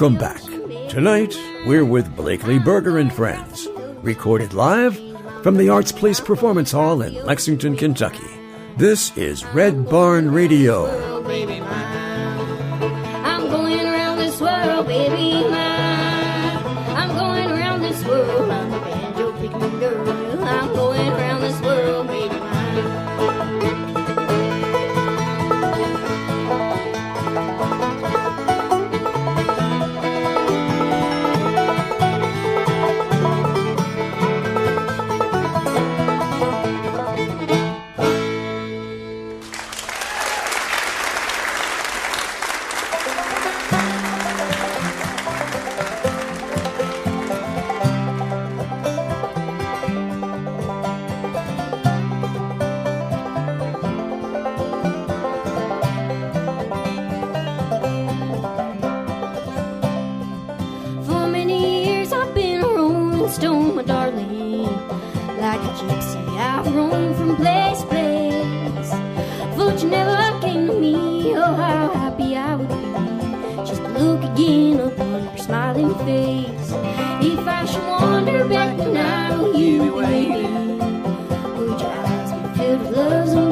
Welcome 0.00 0.16
back. 0.16 0.40
Tonight, 0.88 1.36
we're 1.66 1.84
with 1.84 2.14
Blakely 2.14 2.60
Berger 2.60 2.98
and 2.98 3.12
Friends, 3.12 3.66
recorded 4.00 4.54
live 4.54 4.96
from 5.42 5.56
the 5.56 5.70
Arts 5.70 5.90
Place 5.90 6.20
Performance 6.20 6.70
Hall 6.70 7.02
in 7.02 7.14
Lexington, 7.26 7.76
Kentucky. 7.76 8.30
This 8.76 9.10
is 9.16 9.44
Red 9.46 9.90
Barn 9.90 10.30
Radio. 10.30 11.17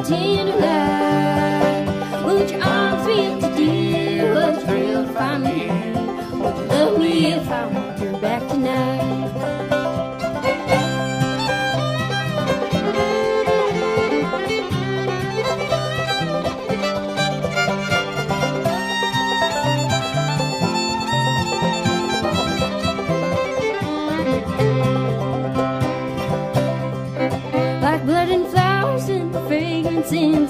Tender? 0.07 1.87
Would 2.25 2.49
your 2.49 2.63
arms 2.63 3.07
find 5.13 5.43
me 5.43 5.51
here? 5.51 5.93
Would 6.33 6.57
you 6.57 6.63
love 6.65 6.99
me 6.99 7.33
if 7.33 7.49
I 7.49 7.69
back 8.21 8.47
tonight? 8.47 9.16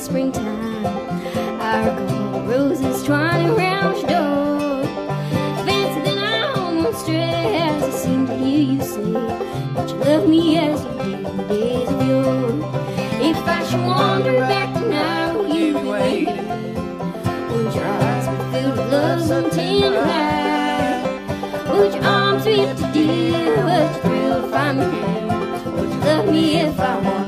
Springtime. 0.08 0.86
Our 1.60 1.89
gold 2.08 2.48
roses 2.48 3.04
twining 3.04 3.50
around 3.50 3.98
your 3.98 4.10
door. 4.10 4.84
Fancy 5.65 6.00
that 6.08 6.17
I 6.17 6.54
almost 6.56 7.10
as 7.10 7.84
I 7.84 7.89
seem 7.89 8.26
to 8.28 8.38
hear 8.38 8.63
you 8.74 8.82
say 8.82 9.12
that 9.76 9.89
you 9.89 9.96
love 9.98 10.30
me 10.30 10.58
as 10.60 10.82
you 10.86 10.91
did 11.04 11.28
in 11.28 11.38
the 11.38 11.43
days 11.43 11.89
of 11.89 12.08
yore. 12.08 12.52
If 13.20 13.38
I 13.56 13.63
should 13.67 13.82
wander 13.82 14.39
back 14.39 14.74
will 15.36 15.54
you 15.54 15.74
be 15.78 15.89
waiting? 15.89 16.48
Would 17.52 17.76
your 17.76 17.88
eyes 17.88 18.28
be 18.30 18.38
filled 18.52 18.78
with 18.78 18.91
love's 18.93 19.56
tender 19.56 19.89
light? 19.89 21.67
Would 21.70 21.93
your 21.96 22.06
arms 22.06 22.46
be 22.46 22.62
up 22.62 22.78
to 22.78 22.91
dear? 22.93 23.65
Would 23.65 23.96
you 23.96 24.02
thrill 24.04 24.41
to 24.41 24.48
find 24.52 24.80
me 24.80 24.86
here? 24.86 25.72
Would 25.74 25.89
you 25.89 26.00
love 26.00 26.26
me 26.28 26.56
if 26.62 26.80
I 26.80 26.96
wandered 27.00 27.27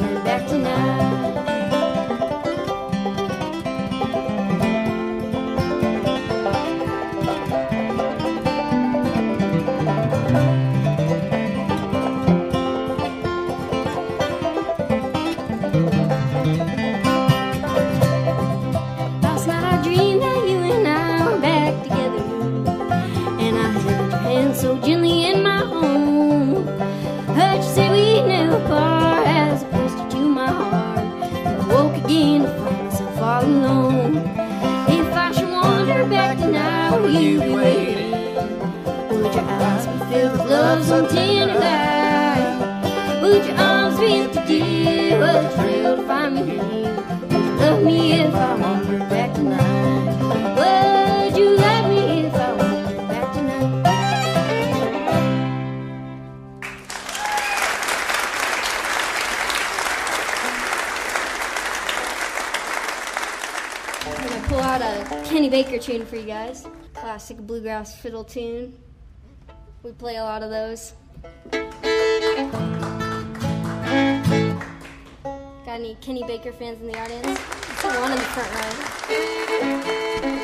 Baker 65.80 65.92
tune 65.94 66.06
for 66.06 66.18
you 66.18 66.26
guys. 66.26 66.68
Classic 66.94 67.38
bluegrass 67.38 67.96
fiddle 67.96 68.26
tune. 68.26 68.78
We 69.82 69.94
play 69.94 70.18
a 70.18 70.24
lot 70.24 70.44
of 70.44 70.50
those. 70.50 70.94
Got 75.66 75.80
any 75.80 75.96
Kenny 76.02 76.24
Baker 76.24 76.52
fans 76.52 76.82
in 76.82 76.88
the 76.88 77.00
audience? 77.00 77.40
One 77.82 78.12
in 78.12 78.18
the 78.18 78.24
front 78.24 78.54
row. 80.26 80.39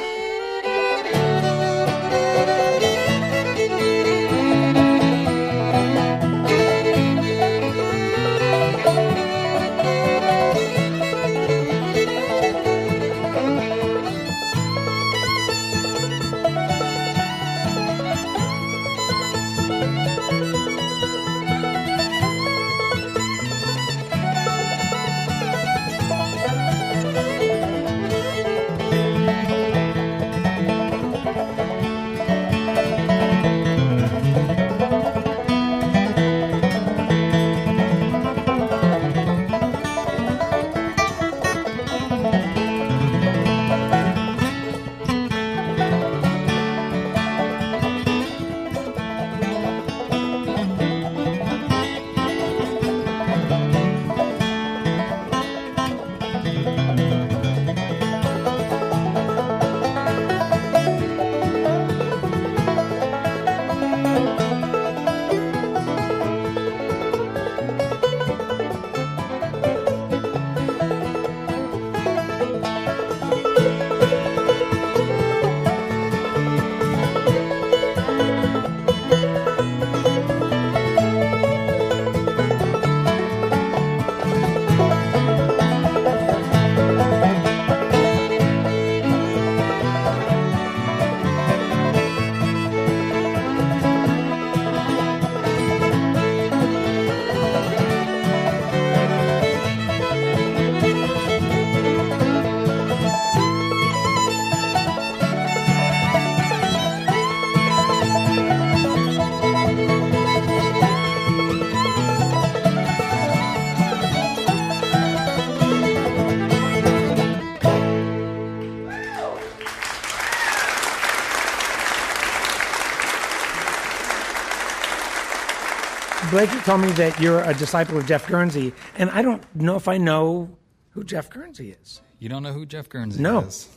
Told 126.65 126.81
me 126.81 126.91
that 126.93 127.19
you're 127.19 127.43
a 127.43 127.53
disciple 127.53 127.95
of 127.97 128.07
Jeff 128.07 128.27
Guernsey, 128.27 128.73
and 128.97 129.11
I 129.11 129.21
don't 129.21 129.43
know 129.55 129.75
if 129.75 129.87
I 129.87 129.97
know 129.99 130.49
who 130.91 131.03
Jeff 131.03 131.29
Guernsey 131.29 131.75
is. 131.79 132.01
You 132.17 132.27
don't 132.27 132.41
know 132.41 132.53
who 132.53 132.65
Jeff 132.65 132.89
Guernsey 132.89 133.21
No. 133.21 133.41
is? 133.41 133.69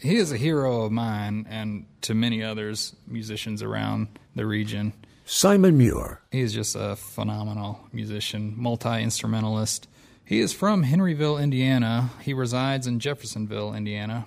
He 0.00 0.16
is 0.16 0.32
a 0.32 0.38
hero 0.38 0.82
of 0.82 0.92
mine 0.92 1.46
and 1.50 1.84
to 2.00 2.14
many 2.14 2.42
others, 2.42 2.96
musicians 3.06 3.62
around 3.62 4.18
the 4.34 4.46
region. 4.46 4.94
Simon 5.26 5.76
Muir, 5.76 6.20
He 6.30 6.40
is 6.40 6.54
just 6.54 6.74
a 6.74 6.96
phenomenal 6.96 7.80
musician, 7.92 8.54
multi 8.56 9.02
instrumentalist. 9.02 9.86
He 10.24 10.40
is 10.40 10.54
from 10.54 10.84
Henryville, 10.84 11.40
Indiana. 11.40 12.10
He 12.22 12.32
resides 12.32 12.86
in 12.86 12.98
Jeffersonville, 12.98 13.74
Indiana. 13.74 14.24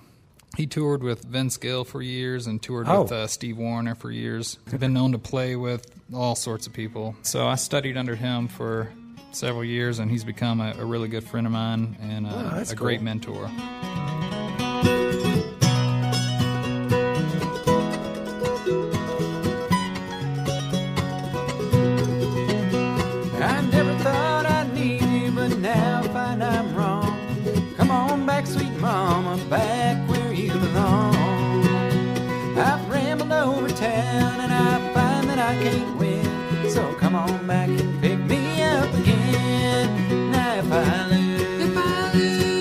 He 0.56 0.66
toured 0.66 1.02
with 1.02 1.22
Vince 1.24 1.56
Gill 1.58 1.84
for 1.84 2.00
years 2.00 2.46
and 2.46 2.62
toured 2.62 2.88
with 2.88 3.12
Oh. 3.12 3.14
uh, 3.14 3.26
Steve 3.26 3.58
Wariner 3.58 3.94
for 3.94 4.10
years. 4.10 4.58
He's 4.70 4.80
been 4.80 4.94
known 4.94 5.12
to 5.12 5.18
play 5.18 5.54
with 5.56 5.86
all 6.14 6.34
sorts 6.34 6.66
of 6.66 6.72
people. 6.72 7.14
So 7.22 7.46
I 7.46 7.56
studied 7.56 7.96
under 7.96 8.14
him 8.16 8.48
for 8.48 8.88
several 9.32 9.64
years, 9.64 9.98
and 9.98 10.10
he's 10.10 10.24
become 10.24 10.60
a, 10.62 10.72
a 10.78 10.84
really 10.84 11.08
good 11.08 11.24
friend 11.24 11.46
of 11.46 11.52
mine 11.52 11.96
and 12.00 12.26
uh, 12.26 12.50
that's 12.54 12.72
a 12.72 12.76
great 12.76 12.98
cool. 13.00 13.04
mentor. 13.04 13.50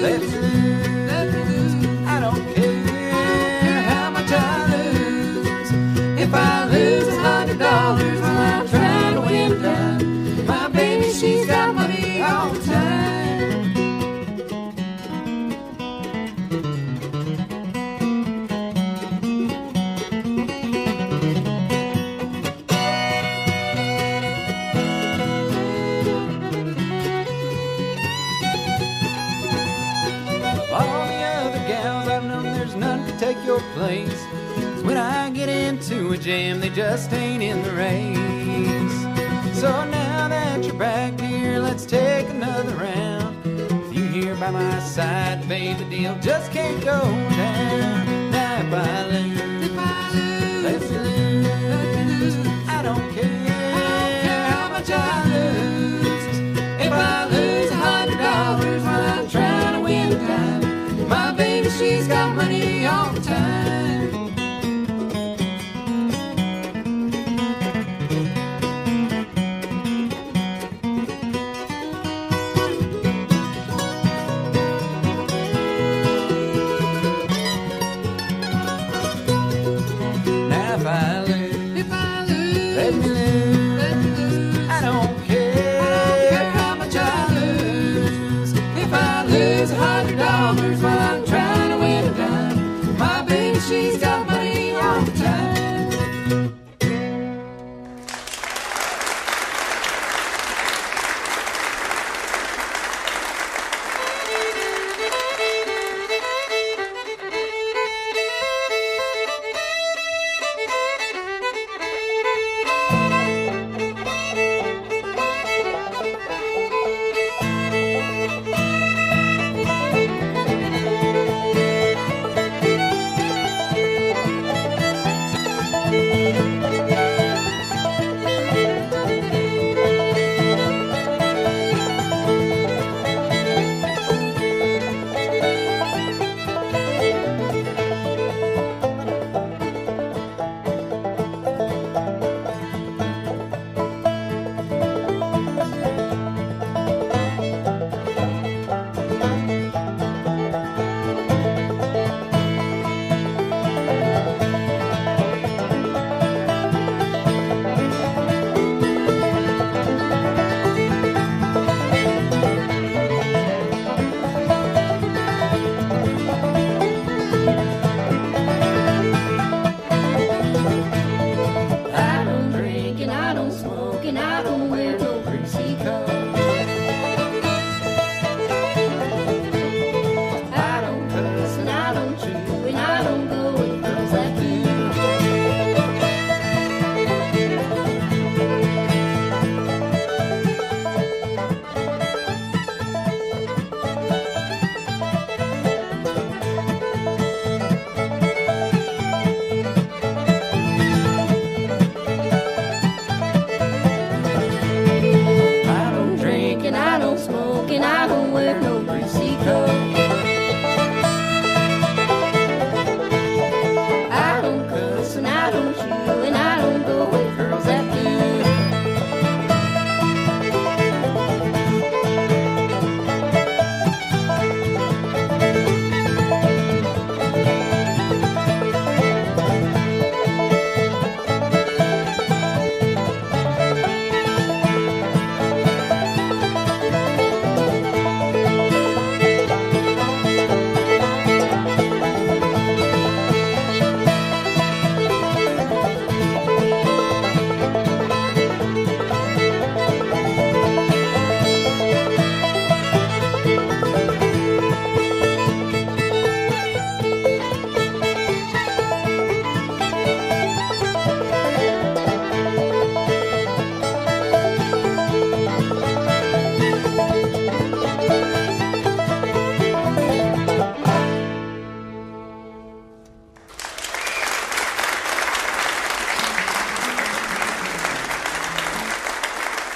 Let's 0.06 0.35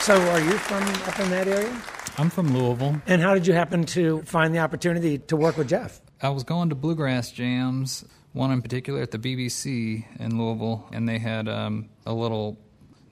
So, 0.09 0.19
are 0.31 0.39
you 0.39 0.53
from 0.53 0.81
up 1.07 1.19
in 1.19 1.29
that 1.29 1.47
area? 1.47 1.71
I'm 2.17 2.31
from 2.31 2.51
Louisville. 2.51 2.99
And 3.05 3.21
how 3.21 3.35
did 3.35 3.45
you 3.45 3.53
happen 3.53 3.83
to 3.83 4.23
find 4.23 4.55
the 4.55 4.57
opportunity 4.57 5.19
to 5.19 5.35
work 5.35 5.55
with 5.55 5.69
Jeff? 5.69 6.01
I 6.19 6.29
was 6.29 6.43
going 6.43 6.69
to 6.69 6.75
bluegrass 6.75 7.31
jams, 7.31 8.03
one 8.33 8.49
in 8.49 8.63
particular 8.63 9.03
at 9.03 9.11
the 9.11 9.19
BBC 9.19 10.03
in 10.19 10.39
Louisville, 10.39 10.89
and 10.91 11.07
they 11.07 11.19
had 11.19 11.47
um, 11.47 11.89
a 12.07 12.13
little 12.15 12.57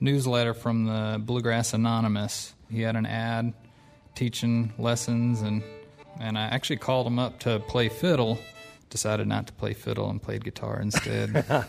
newsletter 0.00 0.54
from 0.54 0.86
the 0.86 1.20
Bluegrass 1.20 1.72
Anonymous. 1.72 2.52
He 2.68 2.80
had 2.80 2.96
an 2.96 3.06
ad 3.06 3.54
teaching 4.16 4.72
lessons, 4.76 5.40
and 5.42 5.62
and 6.18 6.36
I 6.36 6.46
actually 6.46 6.78
called 6.78 7.06
him 7.06 7.20
up 7.20 7.38
to 7.40 7.60
play 7.60 7.88
fiddle. 7.88 8.40
Decided 8.90 9.28
not 9.28 9.46
to 9.46 9.52
play 9.52 9.72
fiddle 9.72 10.10
and 10.10 10.20
played 10.20 10.42
guitar 10.42 10.80
instead. 10.80 11.44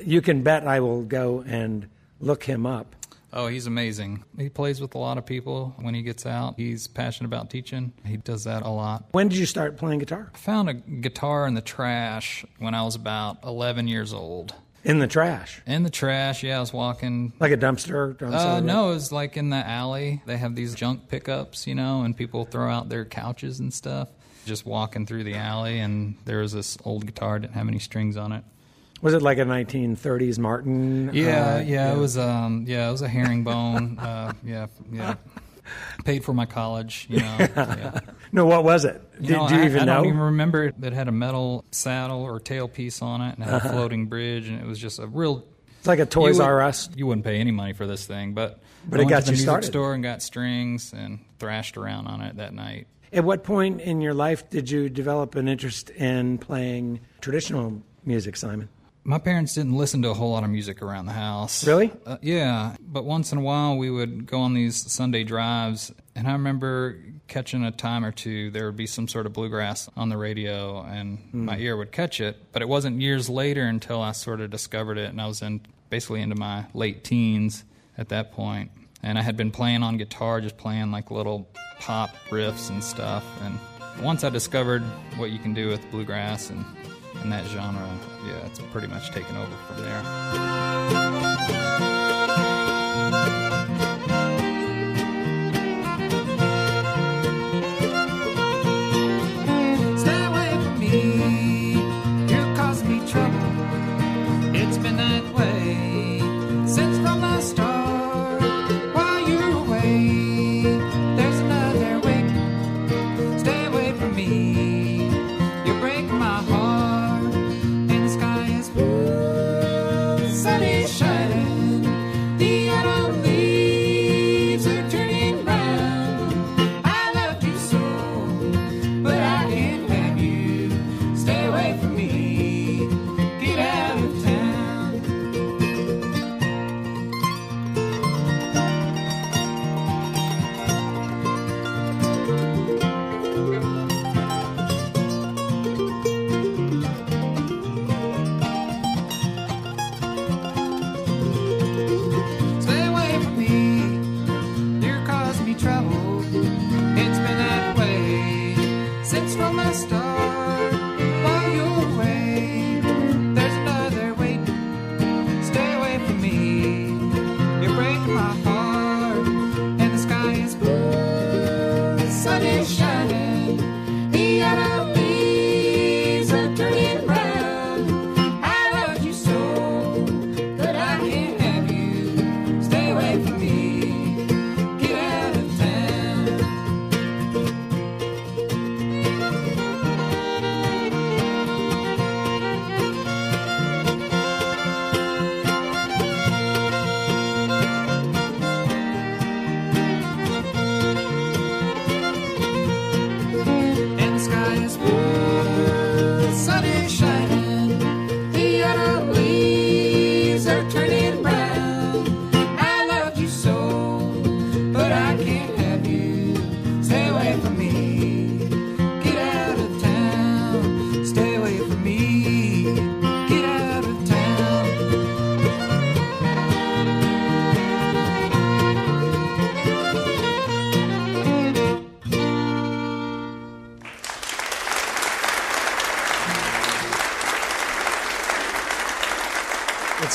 You 0.00 0.20
can 0.20 0.42
bet 0.44 0.64
I 0.64 0.78
will 0.78 1.02
go 1.02 1.42
and 1.44 1.88
look 2.20 2.44
him 2.44 2.66
up. 2.66 2.94
Oh, 3.32 3.46
he's 3.48 3.66
amazing. 3.66 4.24
He 4.36 4.48
plays 4.48 4.80
with 4.80 4.94
a 4.94 4.98
lot 4.98 5.18
of 5.18 5.26
people 5.26 5.74
when 5.80 5.94
he 5.94 6.02
gets 6.02 6.26
out. 6.26 6.54
He's 6.56 6.88
passionate 6.88 7.28
about 7.28 7.50
teaching. 7.50 7.92
He 8.04 8.16
does 8.16 8.44
that 8.44 8.62
a 8.62 8.70
lot. 8.70 9.04
When 9.12 9.28
did 9.28 9.38
you 9.38 9.46
start 9.46 9.76
playing 9.76 9.98
guitar? 10.00 10.30
I 10.34 10.38
found 10.38 10.68
a 10.68 10.74
guitar 10.74 11.46
in 11.46 11.54
the 11.54 11.60
trash 11.60 12.44
when 12.58 12.74
I 12.74 12.82
was 12.82 12.94
about 12.94 13.38
11 13.44 13.88
years 13.88 14.12
old. 14.12 14.54
In 14.84 15.00
the 15.00 15.08
trash, 15.08 15.60
In 15.66 15.82
the 15.82 15.90
trash, 15.90 16.42
yeah, 16.44 16.56
I 16.56 16.60
was 16.60 16.72
walking. 16.72 17.32
like 17.40 17.50
a 17.52 17.56
dumpster. 17.56 18.10
Uh, 18.22 18.26
of 18.26 18.30
the 18.32 18.36
road? 18.38 18.64
no, 18.64 18.90
it 18.90 18.94
was 18.94 19.10
like 19.12 19.36
in 19.36 19.50
the 19.50 19.56
alley. 19.56 20.22
They 20.24 20.36
have 20.36 20.54
these 20.54 20.74
junk 20.74 21.08
pickups, 21.08 21.66
you 21.66 21.74
know, 21.74 22.02
and 22.02 22.16
people 22.16 22.44
throw 22.44 22.70
out 22.70 22.88
their 22.88 23.04
couches 23.04 23.58
and 23.58 23.74
stuff. 23.74 24.08
Just 24.46 24.64
walking 24.64 25.04
through 25.04 25.24
the 25.24 25.34
alley, 25.34 25.80
and 25.80 26.14
there 26.24 26.38
was 26.38 26.52
this 26.52 26.78
old 26.84 27.04
guitar, 27.04 27.38
didn't 27.40 27.54
have 27.54 27.68
any 27.68 27.80
strings 27.80 28.16
on 28.16 28.32
it. 28.32 28.44
Was 29.00 29.14
it 29.14 29.22
like 29.22 29.38
a 29.38 29.42
1930s 29.44 30.38
Martin? 30.38 31.10
Yeah, 31.14 31.56
uh, 31.56 31.58
yeah, 31.60 31.92
it 31.92 31.98
was. 31.98 32.18
Um, 32.18 32.64
yeah, 32.66 32.88
it 32.88 32.92
was 32.92 33.02
a 33.02 33.08
herringbone. 33.08 33.98
uh, 34.00 34.32
yeah, 34.44 34.66
yeah. 34.92 35.14
Paid 36.04 36.24
for 36.24 36.32
my 36.32 36.46
college, 36.46 37.06
you 37.10 37.20
know. 37.20 37.36
Yeah. 37.56 38.00
No, 38.32 38.46
what 38.46 38.64
was 38.64 38.84
it? 38.84 39.00
You 39.20 39.36
know, 39.36 39.48
do 39.48 39.54
you 39.54 39.62
I, 39.62 39.64
even 39.66 39.80
I 39.82 39.84
know? 39.84 39.92
I 39.92 39.96
don't 39.96 40.06
even 40.06 40.20
remember. 40.20 40.64
It 40.82 40.92
had 40.92 41.08
a 41.08 41.12
metal 41.12 41.64
saddle 41.70 42.22
or 42.22 42.40
tailpiece 42.40 43.02
on 43.02 43.20
it, 43.22 43.34
and 43.36 43.44
had 43.44 43.54
Uh-huh. 43.54 43.68
a 43.68 43.72
floating 43.72 44.06
bridge, 44.06 44.48
and 44.48 44.60
it 44.60 44.66
was 44.66 44.78
just 44.78 44.98
a 44.98 45.06
real 45.06 45.44
It's 45.78 45.86
like 45.86 45.98
a 45.98 46.06
Toys 46.06 46.40
R 46.40 46.60
Us. 46.62 46.88
You 46.96 47.06
wouldn't 47.06 47.24
pay 47.24 47.38
any 47.38 47.50
money 47.52 47.72
for 47.74 47.86
this 47.86 48.06
thing, 48.06 48.32
but 48.34 48.60
But 48.88 49.00
I 49.00 49.02
it 49.02 49.04
went 49.06 49.10
got 49.10 49.18
to 49.20 49.24
the 49.26 49.30
you 49.30 49.32
music 49.36 49.46
started. 49.48 49.66
store 49.66 49.94
and 49.94 50.02
got 50.02 50.22
strings 50.22 50.92
and 50.92 51.20
thrashed 51.38 51.76
around 51.76 52.06
on 52.06 52.20
it 52.22 52.36
that 52.36 52.52
night. 52.54 52.86
At 53.12 53.24
what 53.24 53.44
point 53.44 53.80
in 53.80 54.00
your 54.00 54.12
life 54.14 54.48
did 54.50 54.70
you 54.70 54.88
develop 54.90 55.34
an 55.34 55.48
interest 55.48 55.88
in 55.90 56.36
playing 56.38 57.00
traditional 57.20 57.82
music, 58.04 58.36
Simon? 58.36 58.68
My 59.08 59.16
parents 59.18 59.54
didn't 59.54 59.72
listen 59.72 60.02
to 60.02 60.10
a 60.10 60.14
whole 60.14 60.32
lot 60.32 60.44
of 60.44 60.50
music 60.50 60.82
around 60.82 61.06
the 61.06 61.12
house. 61.12 61.66
Really? 61.66 61.90
Uh, 62.04 62.18
yeah, 62.20 62.76
but 62.78 63.06
once 63.06 63.32
in 63.32 63.38
a 63.38 63.40
while 63.40 63.78
we 63.78 63.88
would 63.88 64.26
go 64.26 64.40
on 64.40 64.52
these 64.52 64.76
Sunday 64.92 65.24
drives, 65.24 65.90
and 66.14 66.28
I 66.28 66.32
remember 66.32 66.98
catching 67.26 67.64
a 67.64 67.70
time 67.70 68.04
or 68.04 68.12
two. 68.12 68.50
There 68.50 68.66
would 68.66 68.76
be 68.76 68.86
some 68.86 69.08
sort 69.08 69.24
of 69.24 69.32
bluegrass 69.32 69.88
on 69.96 70.10
the 70.10 70.18
radio, 70.18 70.82
and 70.82 71.20
my 71.32 71.56
ear 71.56 71.74
would 71.78 71.90
catch 71.90 72.20
it. 72.20 72.36
But 72.52 72.60
it 72.60 72.68
wasn't 72.68 73.00
years 73.00 73.30
later 73.30 73.62
until 73.62 74.02
I 74.02 74.12
sort 74.12 74.42
of 74.42 74.50
discovered 74.50 74.98
it, 74.98 75.08
and 75.08 75.18
I 75.22 75.26
was 75.26 75.40
in 75.40 75.62
basically 75.88 76.20
into 76.20 76.36
my 76.36 76.66
late 76.74 77.02
teens 77.02 77.64
at 77.96 78.10
that 78.10 78.32
point. 78.32 78.70
And 79.02 79.18
I 79.18 79.22
had 79.22 79.38
been 79.38 79.50
playing 79.50 79.82
on 79.82 79.96
guitar, 79.96 80.42
just 80.42 80.58
playing 80.58 80.90
like 80.90 81.10
little 81.10 81.48
pop 81.78 82.10
riffs 82.28 82.68
and 82.68 82.84
stuff. 82.84 83.24
And 83.40 83.58
once 84.04 84.22
I 84.22 84.28
discovered 84.28 84.82
what 85.16 85.30
you 85.30 85.38
can 85.38 85.54
do 85.54 85.68
with 85.68 85.90
bluegrass 85.90 86.50
and 86.50 86.62
in 87.22 87.30
that 87.30 87.46
genre, 87.46 87.86
yeah, 88.26 88.46
it's 88.46 88.60
pretty 88.72 88.86
much 88.86 89.10
taken 89.10 89.36
over 89.36 89.54
from 89.66 89.82
there. 89.82 91.87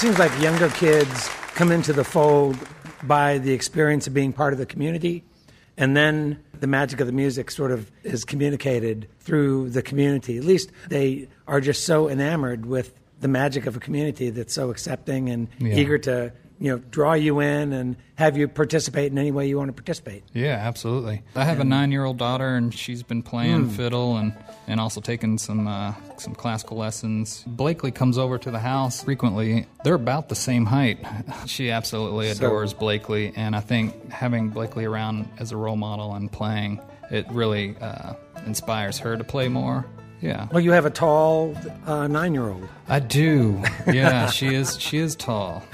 Seems 0.04 0.20
like 0.20 0.42
younger 0.42 0.68
kids 0.72 1.30
come 1.56 1.72
into 1.72 1.94
the 1.94 2.04
fold 2.04 2.58
by 3.04 3.38
the 3.38 3.54
experience 3.54 4.06
of 4.06 4.14
being 4.14 4.34
part 4.34 4.52
of 4.52 4.60
the 4.60 4.66
community, 4.66 5.24
and 5.78 5.96
then 5.96 6.38
the 6.60 6.68
magic 6.68 7.00
of 7.00 7.08
the 7.08 7.14
music 7.14 7.50
sort 7.50 7.72
of 7.72 7.90
is 8.04 8.26
communicated 8.26 9.08
through 9.22 9.70
the 9.70 9.82
community. 9.82 10.38
At 10.38 10.44
least 10.44 10.72
they 10.90 11.30
are 11.48 11.62
just 11.62 11.86
so 11.86 12.10
enamored 12.10 12.66
with 12.66 12.94
the 13.22 13.30
magic 13.30 13.66
of 13.66 13.78
a 13.78 13.80
community 13.80 14.30
that's 14.30 14.54
so 14.54 14.72
accepting 14.72 15.30
and 15.30 15.48
Yeah. 15.60 15.76
eager 15.76 15.98
to 16.00 16.34
you 16.64 16.72
know 16.72 16.78
draw 16.78 17.12
you 17.12 17.42
in 17.42 17.74
and 17.74 17.98
have 18.16 18.38
you 18.38 18.48
participate 18.48 19.12
in 19.12 19.18
any 19.18 19.32
way 19.32 19.50
you 19.50 19.58
want 19.58 19.68
to 19.68 19.74
participate. 19.74 20.24
Yeah, 20.34 20.54
absolutely. 20.54 21.22
I 21.36 21.44
have 21.44 21.60
a 21.60 21.66
nine-year-old 21.66 22.18
daughter, 22.18 22.56
and 22.56 22.74
she's 22.74 23.04
been 23.04 23.22
playing 23.22 23.70
fiddle 23.72 24.16
and, 24.16 24.34
and 24.68 24.80
also 24.80 25.02
taking 25.02 25.38
some 25.38 25.68
uh, 25.68 25.94
some 26.16 26.34
classical 26.34 26.78
lessons. 26.78 27.44
Blakely 27.46 27.92
comes 27.92 28.18
over 28.18 28.38
to 28.38 28.50
the 28.50 28.60
house 28.60 29.04
frequently. 29.04 29.66
They're 29.84 29.96
about 29.96 30.30
the 30.30 30.36
same 30.36 30.66
height. 30.66 31.00
She 31.48 31.70
absolutely 31.70 32.34
So- 32.34 32.48
adores 32.48 32.74
Blakely, 32.74 33.34
and 33.36 33.56
I 33.58 33.60
think 33.60 34.10
having 34.10 34.48
Blakely 34.50 34.86
around 34.86 35.28
as 35.40 35.52
a 35.52 35.58
role 35.58 35.76
model 35.76 36.14
and 36.16 36.32
playing, 36.32 36.80
it 37.12 37.26
really 37.30 37.76
uh, 37.82 38.14
inspires 38.46 38.98
her 39.00 39.18
to 39.18 39.24
play 39.26 39.50
more. 39.50 39.86
Yeah, 40.24 40.48
Well, 40.54 40.62
you 40.62 40.72
have 40.72 40.86
a 40.86 40.90
tall 40.90 41.54
uh, 41.86 42.08
nine-year-old. 42.08 42.70
I 42.88 43.00
do. 43.02 43.62
Yeah, 43.86 44.28
she 44.28 44.56
is. 44.56 44.80
She 44.80 44.98
is 45.00 45.18
tall. 45.18 45.64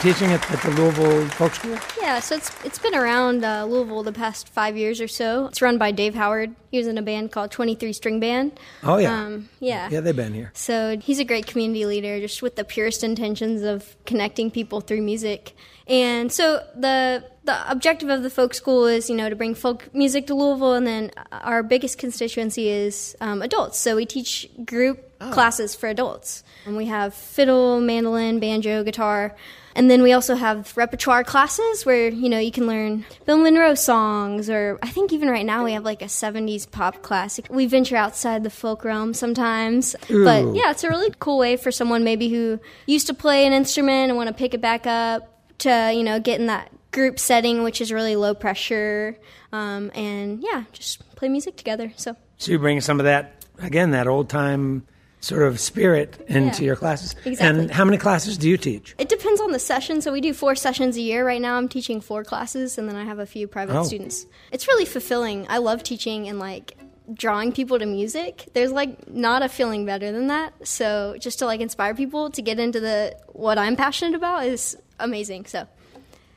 teaching 0.00 0.30
at, 0.32 0.50
at 0.50 0.62
the 0.62 0.70
Louisville 0.70 1.28
Folk 1.30 1.54
School? 1.54 1.78
Yeah, 2.00 2.20
so 2.20 2.36
it's 2.36 2.50
it's 2.64 2.78
been 2.78 2.94
around 2.94 3.44
uh, 3.44 3.64
Louisville 3.64 4.02
the 4.02 4.12
past 4.12 4.48
five 4.48 4.76
years 4.76 5.00
or 5.00 5.08
so. 5.08 5.46
It's 5.46 5.60
run 5.62 5.78
by 5.78 5.90
Dave 5.90 6.14
Howard. 6.14 6.54
He 6.70 6.78
was 6.78 6.86
in 6.86 6.98
a 6.98 7.02
band 7.02 7.32
called 7.32 7.50
Twenty 7.50 7.74
Three 7.74 7.92
String 7.92 8.20
Band. 8.20 8.58
Oh 8.82 8.98
yeah, 8.98 9.22
Um, 9.24 9.48
yeah. 9.60 9.88
yeah, 9.90 10.00
they've 10.00 10.14
been 10.14 10.34
here. 10.34 10.50
So 10.54 10.98
he's 10.98 11.18
a 11.18 11.24
great 11.24 11.46
community 11.46 11.86
leader, 11.86 12.20
just 12.20 12.42
with 12.42 12.56
the 12.56 12.64
purest 12.64 13.02
intentions 13.04 13.62
of 13.62 13.96
connecting 14.06 14.50
people 14.50 14.80
through 14.80 15.02
music. 15.02 15.54
And 15.86 16.30
so 16.30 16.62
the 16.76 17.24
the 17.44 17.70
objective 17.70 18.10
of 18.10 18.22
the 18.22 18.28
folk 18.28 18.52
school 18.52 18.86
is, 18.86 19.08
you 19.08 19.16
know, 19.16 19.30
to 19.30 19.36
bring 19.36 19.54
folk 19.54 19.88
music 19.94 20.26
to 20.26 20.34
Louisville, 20.34 20.74
and 20.74 20.86
then 20.86 21.10
our 21.32 21.62
biggest 21.62 21.96
constituency 21.96 22.68
is 22.68 23.16
um, 23.22 23.40
adults. 23.40 23.78
So 23.78 23.96
we 23.96 24.04
teach 24.04 24.48
group 24.66 25.04
classes 25.18 25.74
for 25.74 25.88
adults, 25.88 26.44
and 26.66 26.76
we 26.76 26.84
have 26.86 27.14
fiddle, 27.14 27.80
mandolin, 27.80 28.38
banjo, 28.38 28.84
guitar. 28.84 29.34
And 29.74 29.88
then 29.88 30.02
we 30.02 30.12
also 30.12 30.34
have 30.34 30.76
repertoire 30.76 31.22
classes 31.22 31.86
where, 31.86 32.08
you 32.08 32.28
know, 32.28 32.38
you 32.40 32.50
can 32.50 32.66
learn 32.66 33.04
Bill 33.26 33.38
Monroe 33.38 33.74
songs, 33.76 34.50
or 34.50 34.76
I 34.82 34.88
think 34.88 35.12
even 35.12 35.28
right 35.28 35.46
now 35.46 35.64
we 35.64 35.72
have 35.72 35.84
like 35.84 36.02
a 36.02 36.06
70s 36.06 36.57
pop 36.66 37.02
classic. 37.02 37.46
We 37.50 37.66
venture 37.66 37.96
outside 37.96 38.44
the 38.44 38.50
folk 38.50 38.84
realm 38.84 39.14
sometimes. 39.14 39.94
But 40.08 40.54
yeah, 40.54 40.70
it's 40.70 40.84
a 40.84 40.88
really 40.88 41.12
cool 41.18 41.38
way 41.38 41.56
for 41.56 41.70
someone 41.70 42.04
maybe 42.04 42.28
who 42.28 42.60
used 42.86 43.06
to 43.08 43.14
play 43.14 43.46
an 43.46 43.52
instrument 43.52 44.10
and 44.10 44.16
want 44.16 44.28
to 44.28 44.34
pick 44.34 44.54
it 44.54 44.60
back 44.60 44.86
up 44.86 45.28
to, 45.58 45.92
you 45.94 46.02
know, 46.02 46.20
get 46.20 46.40
in 46.40 46.46
that 46.46 46.70
group 46.92 47.18
setting, 47.18 47.62
which 47.62 47.80
is 47.80 47.92
really 47.92 48.16
low 48.16 48.34
pressure. 48.34 49.16
Um, 49.52 49.90
and 49.94 50.42
yeah, 50.42 50.64
just 50.72 51.14
play 51.16 51.28
music 51.28 51.56
together. 51.56 51.92
So 51.96 52.16
So 52.36 52.52
you 52.52 52.58
bring 52.58 52.80
some 52.80 53.00
of 53.00 53.04
that 53.04 53.44
again, 53.58 53.90
that 53.90 54.06
old 54.06 54.28
time 54.28 54.86
sort 55.20 55.42
of 55.42 55.58
spirit 55.58 56.16
into 56.28 56.62
Yeah, 56.62 56.66
your 56.68 56.76
classes. 56.76 57.14
exactly. 57.24 57.62
And 57.64 57.70
how 57.70 57.84
many 57.84 57.98
classes 57.98 58.38
do 58.38 58.48
you 58.48 58.56
teach? 58.56 58.94
it 58.98 59.08
depends 59.08 59.40
on 59.40 59.52
the 59.52 59.58
session. 59.58 60.00
So 60.00 60.12
we 60.12 60.20
do 60.20 60.32
four 60.32 60.54
sessions 60.54 60.96
a 60.96 61.00
year. 61.00 61.26
Right 61.26 61.40
now 61.40 61.56
I'm 61.56 61.68
teaching 61.68 62.00
four 62.00 62.22
classes 62.24 62.78
and 62.78 62.88
then 62.88 62.96
I 62.96 63.04
have 63.04 63.18
a 63.18 63.26
few 63.26 63.46
private 63.48 63.76
Oh. 63.76 63.82
students. 63.82 64.26
It's 64.52 64.68
really 64.68 64.84
fulfilling. 64.84 65.46
I 65.48 65.58
love 65.58 65.82
teaching 65.82 66.28
and 66.28 66.38
like 66.38 66.76
drawing 67.14 67.52
people 67.52 67.78
to 67.78 67.86
music. 67.86 68.46
There's 68.52 68.70
like 68.70 69.08
not 69.08 69.42
a 69.42 69.48
feeling 69.48 69.86
better 69.86 70.12
than 70.12 70.26
that. 70.28 70.52
So 70.66 71.16
just 71.18 71.38
to 71.40 71.46
like 71.46 71.60
inspire 71.60 71.94
people 71.94 72.30
to 72.30 72.42
get 72.42 72.58
into 72.60 72.80
the 72.80 73.16
what 73.32 73.58
I'm 73.58 73.76
passionate 73.76 74.14
about 74.14 74.44
is 74.46 74.76
amazing. 75.00 75.46
So 75.46 75.66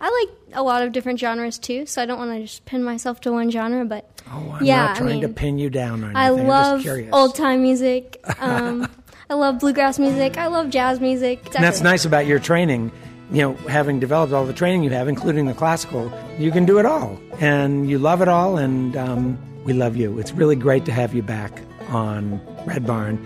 I 0.03 0.25
like 0.25 0.57
a 0.57 0.63
lot 0.63 0.81
of 0.81 0.91
different 0.91 1.19
genres 1.19 1.59
too, 1.59 1.85
so 1.85 2.01
I 2.01 2.05
don't 2.07 2.17
want 2.17 2.31
to 2.31 2.41
just 2.41 2.65
pin 2.65 2.83
myself 2.83 3.21
to 3.21 3.31
one 3.31 3.51
genre, 3.51 3.85
but 3.85 4.09
Oh, 4.31 4.57
I'm 4.59 4.65
yeah, 4.65 4.87
not 4.87 4.95
trying 4.97 5.19
I 5.23 5.27
to 5.27 5.29
pin 5.29 5.59
you 5.59 5.69
down 5.69 6.03
or 6.03 6.07
anything. 6.07 6.17
I 6.17 6.29
love 6.29 6.85
old 7.11 7.35
time 7.35 7.61
music. 7.61 8.23
Um, 8.39 8.87
I 9.29 9.35
love 9.35 9.59
bluegrass 9.59 9.99
music. 9.99 10.37
I 10.37 10.47
love 10.47 10.69
jazz 10.69 10.99
music. 10.99 11.43
It's 11.45 11.55
And 11.55 11.63
that's 11.63 11.81
nice 11.81 12.03
about 12.05 12.25
your 12.25 12.39
training. 12.39 12.91
You 13.31 13.41
know, 13.43 13.53
having 13.69 13.99
developed 13.99 14.33
all 14.33 14.45
the 14.45 14.51
training 14.53 14.83
you 14.83 14.89
have, 14.89 15.07
including 15.07 15.45
the 15.45 15.53
classical, 15.53 16.11
you 16.37 16.51
can 16.51 16.65
do 16.65 16.79
it 16.79 16.85
all, 16.85 17.17
and 17.39 17.89
you 17.89 17.97
love 17.97 18.21
it 18.21 18.27
all, 18.27 18.57
and 18.57 18.97
um, 18.97 19.37
we 19.63 19.71
love 19.71 19.95
you. 19.95 20.19
It's 20.19 20.33
really 20.33 20.57
great 20.57 20.83
to 20.85 20.91
have 20.91 21.13
you 21.13 21.21
back 21.23 21.61
on 21.89 22.41
Red 22.65 22.85
Barn. 22.85 23.17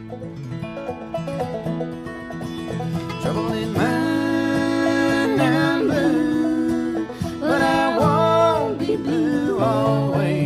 always. 9.60 10.45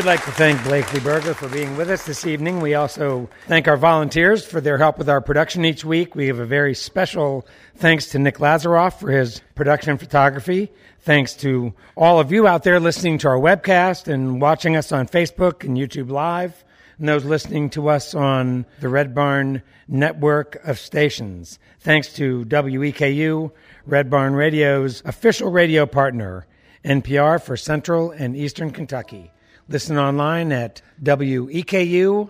Would 0.00 0.06
like 0.06 0.24
to 0.24 0.32
thank 0.32 0.64
Blakely 0.64 0.98
Berger 1.00 1.34
for 1.34 1.46
being 1.50 1.76
with 1.76 1.90
us 1.90 2.06
this 2.06 2.26
evening. 2.26 2.60
We 2.60 2.72
also 2.72 3.28
thank 3.48 3.68
our 3.68 3.76
volunteers 3.76 4.46
for 4.46 4.58
their 4.58 4.78
help 4.78 4.96
with 4.96 5.10
our 5.10 5.20
production 5.20 5.62
each 5.66 5.84
week. 5.84 6.14
We 6.14 6.28
have 6.28 6.38
a 6.38 6.46
very 6.46 6.74
special 6.74 7.46
thanks 7.76 8.06
to 8.12 8.18
Nick 8.18 8.38
Lazaroff 8.38 8.98
for 8.98 9.10
his 9.10 9.42
production 9.54 9.98
photography. 9.98 10.72
Thanks 11.00 11.34
to 11.34 11.74
all 11.98 12.18
of 12.18 12.32
you 12.32 12.46
out 12.46 12.62
there 12.62 12.80
listening 12.80 13.18
to 13.18 13.28
our 13.28 13.36
webcast 13.36 14.08
and 14.08 14.40
watching 14.40 14.74
us 14.74 14.90
on 14.90 15.06
Facebook 15.06 15.64
and 15.64 15.76
YouTube 15.76 16.10
Live, 16.10 16.64
and 16.98 17.06
those 17.06 17.26
listening 17.26 17.68
to 17.68 17.90
us 17.90 18.14
on 18.14 18.64
the 18.80 18.88
Red 18.88 19.14
Barn 19.14 19.60
network 19.86 20.64
of 20.64 20.78
stations. 20.78 21.58
Thanks 21.80 22.10
to 22.14 22.46
WEKU, 22.46 23.52
Red 23.84 24.08
Barn 24.08 24.32
Radio's 24.32 25.02
official 25.04 25.50
radio 25.50 25.84
partner, 25.84 26.46
NPR 26.86 27.42
for 27.42 27.58
Central 27.58 28.12
and 28.12 28.34
Eastern 28.34 28.70
Kentucky. 28.70 29.30
Listen 29.70 29.96
online 29.98 30.50
at 30.50 30.82
weku.org. 31.00 32.28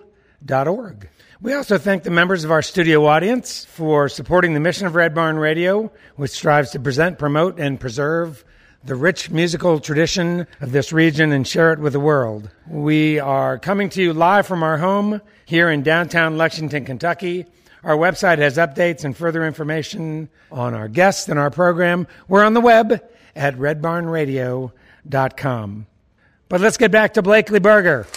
We 1.40 1.54
also 1.54 1.78
thank 1.78 2.02
the 2.02 2.10
members 2.10 2.44
of 2.44 2.50
our 2.50 2.60
studio 2.60 3.06
audience 3.06 3.64
for 3.64 4.10
supporting 4.10 4.52
the 4.52 4.60
mission 4.60 4.86
of 4.86 4.94
Red 4.94 5.14
Barn 5.14 5.38
Radio, 5.38 5.90
which 6.16 6.32
strives 6.32 6.72
to 6.72 6.78
present, 6.78 7.18
promote, 7.18 7.58
and 7.58 7.80
preserve 7.80 8.44
the 8.84 8.94
rich 8.94 9.30
musical 9.30 9.80
tradition 9.80 10.46
of 10.60 10.72
this 10.72 10.92
region 10.92 11.32
and 11.32 11.48
share 11.48 11.72
it 11.72 11.78
with 11.78 11.94
the 11.94 12.00
world. 12.00 12.50
We 12.68 13.18
are 13.18 13.58
coming 13.58 13.88
to 13.90 14.02
you 14.02 14.12
live 14.12 14.46
from 14.46 14.62
our 14.62 14.76
home 14.76 15.22
here 15.46 15.70
in 15.70 15.82
downtown 15.82 16.36
Lexington, 16.36 16.84
Kentucky. 16.84 17.46
Our 17.84 17.96
website 17.96 18.36
has 18.36 18.58
updates 18.58 19.02
and 19.02 19.16
further 19.16 19.46
information 19.46 20.28
on 20.52 20.74
our 20.74 20.88
guests 20.88 21.26
and 21.26 21.38
our 21.38 21.50
program. 21.50 22.06
We're 22.28 22.44
on 22.44 22.52
the 22.52 22.60
web 22.60 23.02
at 23.34 23.56
redbarnradio.com. 23.56 25.86
But 26.50 26.60
let's 26.60 26.76
get 26.76 26.90
back 26.90 27.14
to 27.14 27.22
Blakely 27.22 27.60
Berger. 27.60 28.08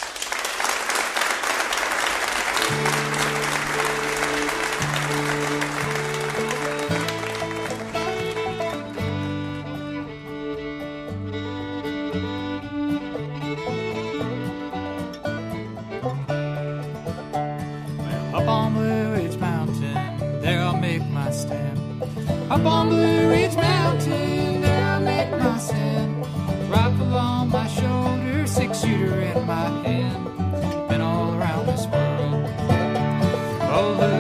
Oh 33.86 33.92
Lulu, 34.00 34.13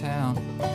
town. 0.00 0.67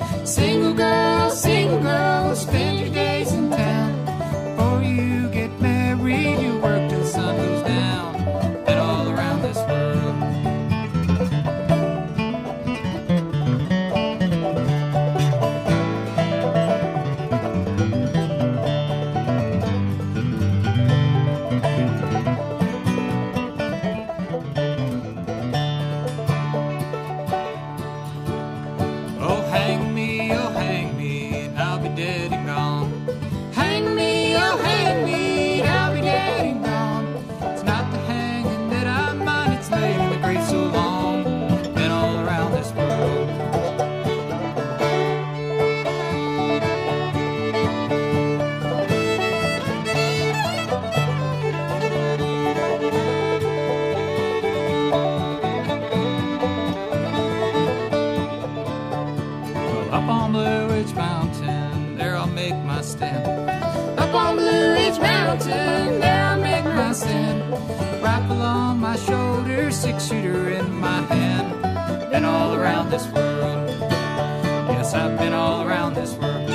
Been 75.17 75.33
all 75.33 75.67
around 75.67 75.93
this 75.93 76.13
world. 76.13 76.49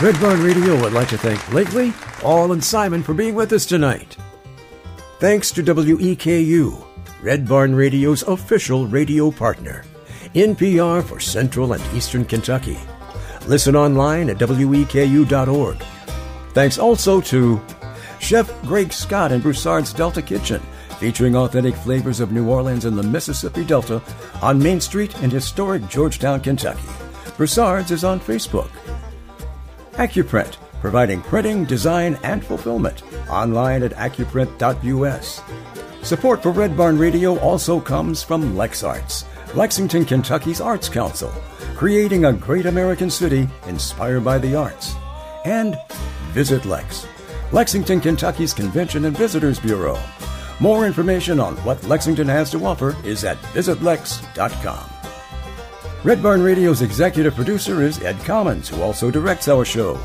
Red 0.00 0.20
Barn 0.20 0.40
Radio 0.44 0.80
would 0.80 0.92
like 0.92 1.08
to 1.08 1.18
thank 1.18 1.44
Blakely, 1.50 1.92
All, 2.22 2.52
and 2.52 2.62
Simon 2.62 3.02
for 3.02 3.14
being 3.14 3.34
with 3.34 3.52
us 3.52 3.66
tonight. 3.66 4.16
Thanks 5.18 5.50
to 5.50 5.62
WEKU, 5.62 6.86
Red 7.20 7.48
Barn 7.48 7.74
Radio's 7.74 8.22
official 8.22 8.86
radio 8.86 9.32
partner, 9.32 9.84
NPR 10.34 11.02
for 11.02 11.18
Central 11.18 11.72
and 11.72 11.82
Eastern 11.96 12.24
Kentucky. 12.24 12.78
Listen 13.48 13.74
online 13.74 14.30
at 14.30 14.38
weku.org. 14.38 15.82
Thanks 16.52 16.78
also 16.78 17.20
to 17.22 17.60
Chef 18.20 18.50
Greg 18.62 18.92
Scott 18.92 19.32
and 19.32 19.42
Broussard's 19.42 19.92
Delta 19.92 20.22
Kitchen, 20.22 20.60
featuring 20.98 21.36
authentic 21.36 21.74
flavors 21.76 22.20
of 22.20 22.32
New 22.32 22.48
Orleans 22.48 22.84
and 22.84 22.98
the 22.98 23.02
Mississippi 23.02 23.64
Delta 23.64 24.02
on 24.42 24.58
Main 24.58 24.80
Street 24.80 25.16
in 25.22 25.30
historic 25.30 25.86
Georgetown, 25.88 26.40
Kentucky. 26.40 26.88
Broussard's 27.36 27.90
is 27.90 28.04
on 28.04 28.20
Facebook. 28.20 28.70
Accuprint, 29.92 30.56
providing 30.80 31.22
printing, 31.22 31.64
design, 31.64 32.18
and 32.22 32.44
fulfillment. 32.44 33.02
Online 33.28 33.82
at 33.82 33.92
accuprint.us. 33.92 35.42
Support 36.02 36.42
for 36.42 36.52
Red 36.52 36.76
Barn 36.76 36.98
Radio 36.98 37.38
also 37.38 37.80
comes 37.80 38.22
from 38.22 38.54
LexArts, 38.54 39.24
Lexington, 39.54 40.04
Kentucky's 40.04 40.60
Arts 40.60 40.88
Council, 40.88 41.32
creating 41.74 42.24
a 42.24 42.32
great 42.32 42.66
American 42.66 43.10
city 43.10 43.48
inspired 43.66 44.24
by 44.24 44.38
the 44.38 44.54
arts. 44.54 44.94
And 45.44 45.76
Visit 46.32 46.64
Lex, 46.64 47.06
Lexington, 47.50 48.00
Kentucky's 48.00 48.52
Convention 48.52 49.06
and 49.06 49.16
Visitors 49.16 49.58
Bureau. 49.58 49.98
More 50.60 50.86
information 50.86 51.40
on 51.40 51.56
what 51.58 51.82
Lexington 51.84 52.28
has 52.28 52.50
to 52.50 52.64
offer 52.64 52.96
is 53.04 53.24
at 53.24 53.38
visitlex.com. 53.54 54.90
Red 56.04 56.22
Barn 56.22 56.42
Radio's 56.42 56.82
executive 56.82 57.34
producer 57.34 57.82
is 57.82 58.02
Ed 58.02 58.18
Commons, 58.20 58.68
who 58.68 58.82
also 58.82 59.10
directs 59.10 59.48
our 59.48 59.64
show. 59.64 59.98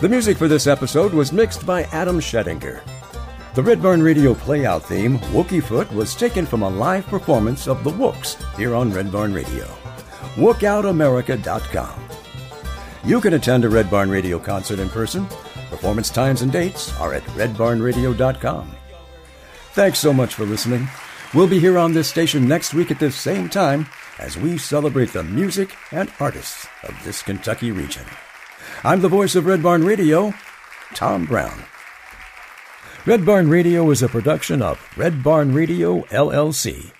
The 0.00 0.08
music 0.08 0.36
for 0.36 0.48
this 0.48 0.66
episode 0.66 1.12
was 1.12 1.32
mixed 1.32 1.64
by 1.64 1.84
Adam 1.84 2.20
Schettinger. 2.20 2.82
The 3.54 3.62
Red 3.62 3.82
Barn 3.82 4.02
Radio 4.02 4.34
playout 4.34 4.82
theme, 4.82 5.18
Wookie 5.32 5.62
Foot, 5.62 5.90
was 5.92 6.14
taken 6.14 6.46
from 6.46 6.62
a 6.62 6.68
live 6.68 7.06
performance 7.06 7.66
of 7.66 7.82
The 7.82 7.90
Wooks 7.90 8.36
here 8.56 8.74
on 8.74 8.92
Red 8.92 9.10
Barn 9.10 9.32
Radio. 9.34 9.64
WookOutAmerica.com. 10.36 12.00
You 13.04 13.20
can 13.20 13.34
attend 13.34 13.64
a 13.64 13.68
Red 13.68 13.90
Barn 13.90 14.10
Radio 14.10 14.38
concert 14.38 14.78
in 14.78 14.88
person. 14.90 15.26
Performance 15.70 16.10
times 16.10 16.42
and 16.42 16.52
dates 16.52 16.92
are 17.00 17.14
at 17.14 17.22
redbarnradio.com. 17.22 18.76
Thanks 19.72 19.98
so 20.00 20.12
much 20.12 20.34
for 20.34 20.44
listening. 20.44 20.88
We'll 21.32 21.46
be 21.46 21.60
here 21.60 21.78
on 21.78 21.92
this 21.94 22.08
station 22.08 22.48
next 22.48 22.74
week 22.74 22.90
at 22.90 22.98
this 22.98 23.14
same 23.14 23.48
time 23.48 23.86
as 24.18 24.36
we 24.36 24.58
celebrate 24.58 25.12
the 25.12 25.22
music 25.22 25.76
and 25.92 26.12
artists 26.18 26.66
of 26.82 26.94
this 27.04 27.22
Kentucky 27.22 27.70
region. 27.70 28.04
I'm 28.82 29.00
the 29.00 29.08
voice 29.08 29.36
of 29.36 29.46
Red 29.46 29.62
Barn 29.62 29.84
Radio, 29.84 30.34
Tom 30.94 31.24
Brown. 31.24 31.62
Red 33.06 33.24
Barn 33.24 33.48
Radio 33.48 33.90
is 33.90 34.02
a 34.02 34.08
production 34.08 34.60
of 34.60 34.84
Red 34.98 35.22
Barn 35.22 35.54
Radio, 35.54 36.00
LLC. 36.10 36.90